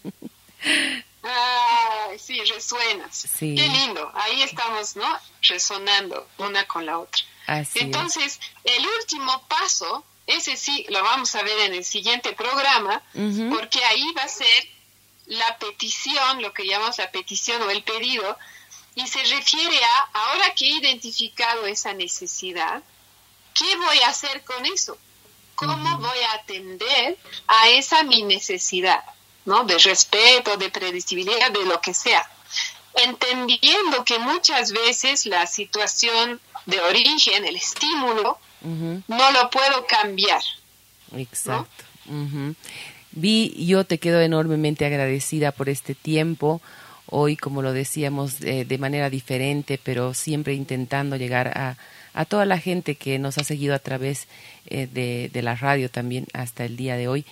[1.28, 3.16] Ah, sí, resuenas.
[3.16, 3.56] Sí.
[3.56, 4.12] Qué lindo.
[4.14, 5.08] Ahí estamos, ¿no?
[5.42, 7.24] Resonando una con la otra.
[7.48, 13.02] Así Entonces, el último paso, ese sí lo vamos a ver en el siguiente programa,
[13.50, 14.70] porque ahí va a ser
[15.26, 18.38] la petición, lo que llamamos la petición o el pedido,
[18.96, 22.82] y se refiere a, ahora que he identificado esa necesidad,
[23.54, 24.98] ¿qué voy a hacer con eso?
[25.56, 27.18] ¿Cómo voy a atender
[27.48, 29.04] a esa mi necesidad?
[29.46, 29.64] ¿no?
[29.64, 32.28] De respeto, de predictibilidad, de lo que sea.
[32.96, 40.42] Entendiendo que muchas veces la situación de origen, el estímulo, no lo puedo cambiar.
[41.16, 41.84] Exacto.
[43.12, 46.62] Vi, yo te quedo enormemente agradecida por este tiempo.
[47.08, 51.78] Hoy, como lo decíamos, eh, de manera diferente, pero siempre intentando llegar a,
[52.14, 54.28] a, toda la gente que nos ha seguido a través
[54.66, 57.26] eh, de, de, la radio también hasta el día de hoy.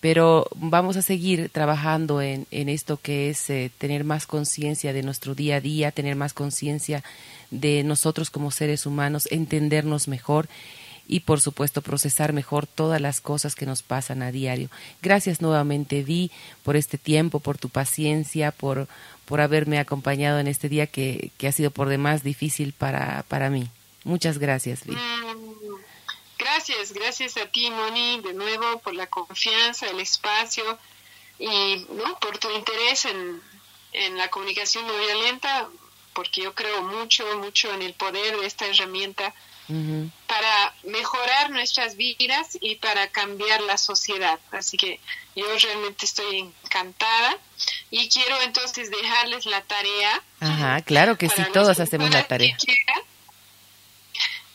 [0.00, 5.02] pero vamos a seguir trabajando en, en esto que es eh, tener más conciencia de
[5.02, 7.02] nuestro día a día, tener más conciencia
[7.50, 10.48] de nosotros como seres humanos, entendernos mejor
[11.08, 14.68] y por supuesto procesar mejor todas las cosas que nos pasan a diario.
[15.02, 16.30] Gracias nuevamente Vi
[16.62, 18.88] por este tiempo, por tu paciencia, por,
[19.24, 23.50] por haberme acompañado en este día que, que ha sido por demás difícil para, para
[23.50, 23.68] mí.
[24.04, 24.92] Muchas gracias, Vi.
[24.94, 25.76] Mm,
[26.38, 30.78] gracias, gracias a ti, Moni, de nuevo por la confianza, el espacio
[31.38, 32.18] y ¿no?
[32.20, 33.40] por tu interés en,
[33.92, 35.68] en la comunicación no violenta,
[36.14, 39.34] porque yo creo mucho, mucho en el poder de esta herramienta
[40.46, 44.38] para mejorar nuestras vidas y para cambiar la sociedad.
[44.52, 45.00] Así que
[45.34, 47.36] yo realmente estoy encantada
[47.90, 50.22] y quiero entonces dejarles la tarea.
[50.38, 52.56] Ajá, claro que sí, todos hacemos la tarea.
[52.64, 52.76] Que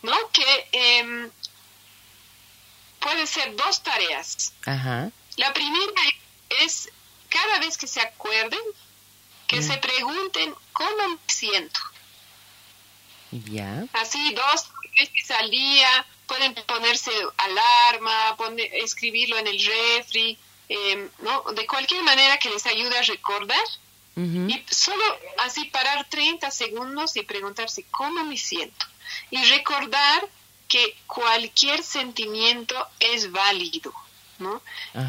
[0.03, 0.13] ¿No?
[0.31, 1.29] Que eh,
[2.99, 4.53] pueden ser dos tareas.
[4.65, 5.11] Ajá.
[5.35, 6.01] La primera
[6.61, 6.89] es,
[7.27, 8.61] cada vez que se acuerden,
[9.47, 9.63] que mm.
[9.63, 11.81] se pregunten cómo me siento.
[13.31, 13.85] Ya.
[13.93, 14.69] Así, dos
[15.09, 18.37] veces al día, pueden ponerse alarma,
[18.73, 20.37] escribirlo en el refri,
[20.69, 21.43] em, ¿no?
[21.53, 23.63] De cualquier manera que les ayude a recordar.
[24.13, 25.03] Y solo
[25.39, 28.85] así parar 30 segundos y preguntarse cómo me siento.
[29.31, 30.27] Y recordar
[30.67, 33.93] que cualquier sentimiento es válido,
[34.39, 34.61] ¿no?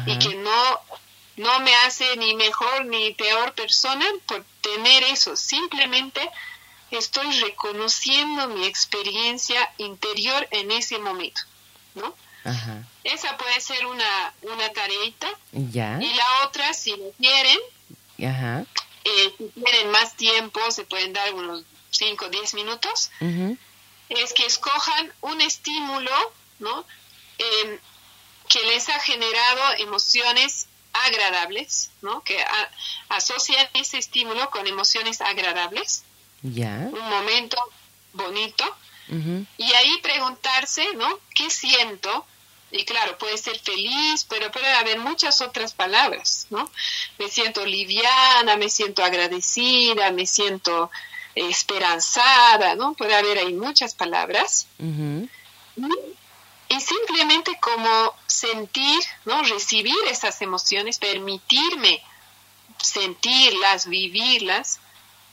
[0.07, 0.79] Y que no,
[1.37, 5.35] no me hace ni mejor ni peor persona por tener eso.
[5.35, 6.21] Simplemente
[6.97, 11.41] estoy reconociendo mi experiencia interior en ese momento,
[11.95, 12.15] ¿no?
[13.03, 15.27] Esa puede ser una, una tareita.
[15.51, 15.97] Ya.
[16.01, 17.59] Y la otra, si lo quieren,
[18.19, 18.65] Ajá.
[19.03, 23.11] Eh, si tienen más tiempo, se pueden dar unos 5 o 10 minutos,
[24.09, 26.11] es que escojan un estímulo,
[26.59, 26.85] ¿no?
[27.37, 27.79] Em,
[28.47, 32.23] que les ha generado emociones agradables, ¿no?
[32.23, 32.43] Que
[33.09, 36.03] asocian ese estímulo con emociones agradables
[36.43, 37.57] un momento
[38.13, 38.63] bonito,
[39.57, 41.19] y ahí preguntarse, ¿no?
[41.35, 42.25] ¿Qué siento?
[42.71, 46.69] Y claro, puede ser feliz, pero puede haber muchas otras palabras, ¿no?
[47.19, 50.89] Me siento liviana, me siento agradecida, me siento
[51.35, 52.93] esperanzada, ¿no?
[52.93, 54.67] Puede haber ahí muchas palabras.
[56.69, 59.43] Y simplemente como sentir, ¿no?
[59.43, 62.01] Recibir esas emociones, permitirme
[62.81, 64.79] sentirlas, vivirlas,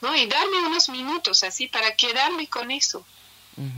[0.01, 0.15] ¿no?
[0.15, 3.05] Y darme unos minutos así para quedarme con eso.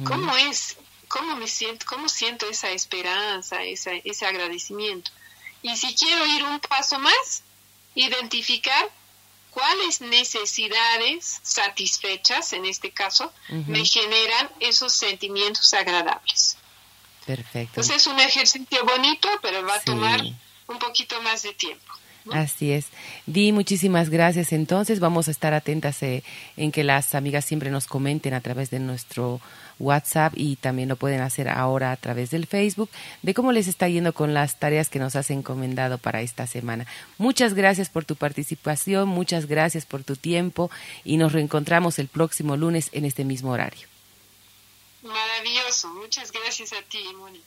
[0.05, 0.77] ¿Cómo es?
[1.07, 1.85] ¿Cómo me siento?
[1.87, 5.11] ¿Cómo siento esa esperanza, ese agradecimiento?
[5.61, 7.43] Y si quiero ir un paso más,
[7.95, 8.89] identificar
[9.51, 16.57] cuáles necesidades satisfechas, en este caso, me generan esos sentimientos agradables.
[17.25, 17.79] Perfecto.
[17.79, 20.21] Entonces es un ejercicio bonito, pero va a tomar
[20.67, 21.93] un poquito más de tiempo.
[22.31, 22.87] Así es.
[23.25, 24.53] Di, muchísimas gracias.
[24.53, 26.23] Entonces vamos a estar atentas eh,
[26.55, 29.41] en que las amigas siempre nos comenten a través de nuestro
[29.79, 32.89] WhatsApp y también lo pueden hacer ahora a través del Facebook
[33.21, 36.85] de cómo les está yendo con las tareas que nos has encomendado para esta semana.
[37.17, 40.71] Muchas gracias por tu participación, muchas gracias por tu tiempo
[41.03, 43.87] y nos reencontramos el próximo lunes en este mismo horario.
[45.01, 47.41] Maravilloso, muchas gracias a ti, Moni.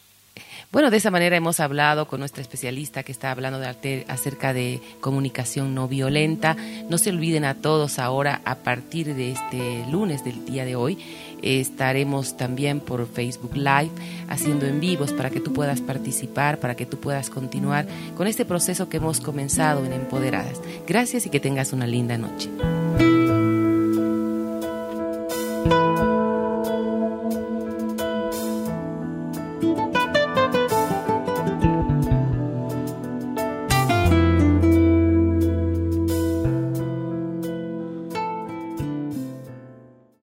[0.73, 4.81] Bueno, de esa manera hemos hablado con nuestra especialista que está hablando de, acerca de
[5.01, 6.57] comunicación no violenta.
[6.91, 10.99] No se olviden a todos ahora, a partir de este lunes del día de hoy,
[11.43, 13.91] estaremos también por Facebook Live
[14.29, 18.45] haciendo en vivos para que tú puedas participar, para que tú puedas continuar con este
[18.45, 20.61] proceso que hemos comenzado en Empoderadas.
[20.87, 22.51] Gracias y que tengas una linda noche.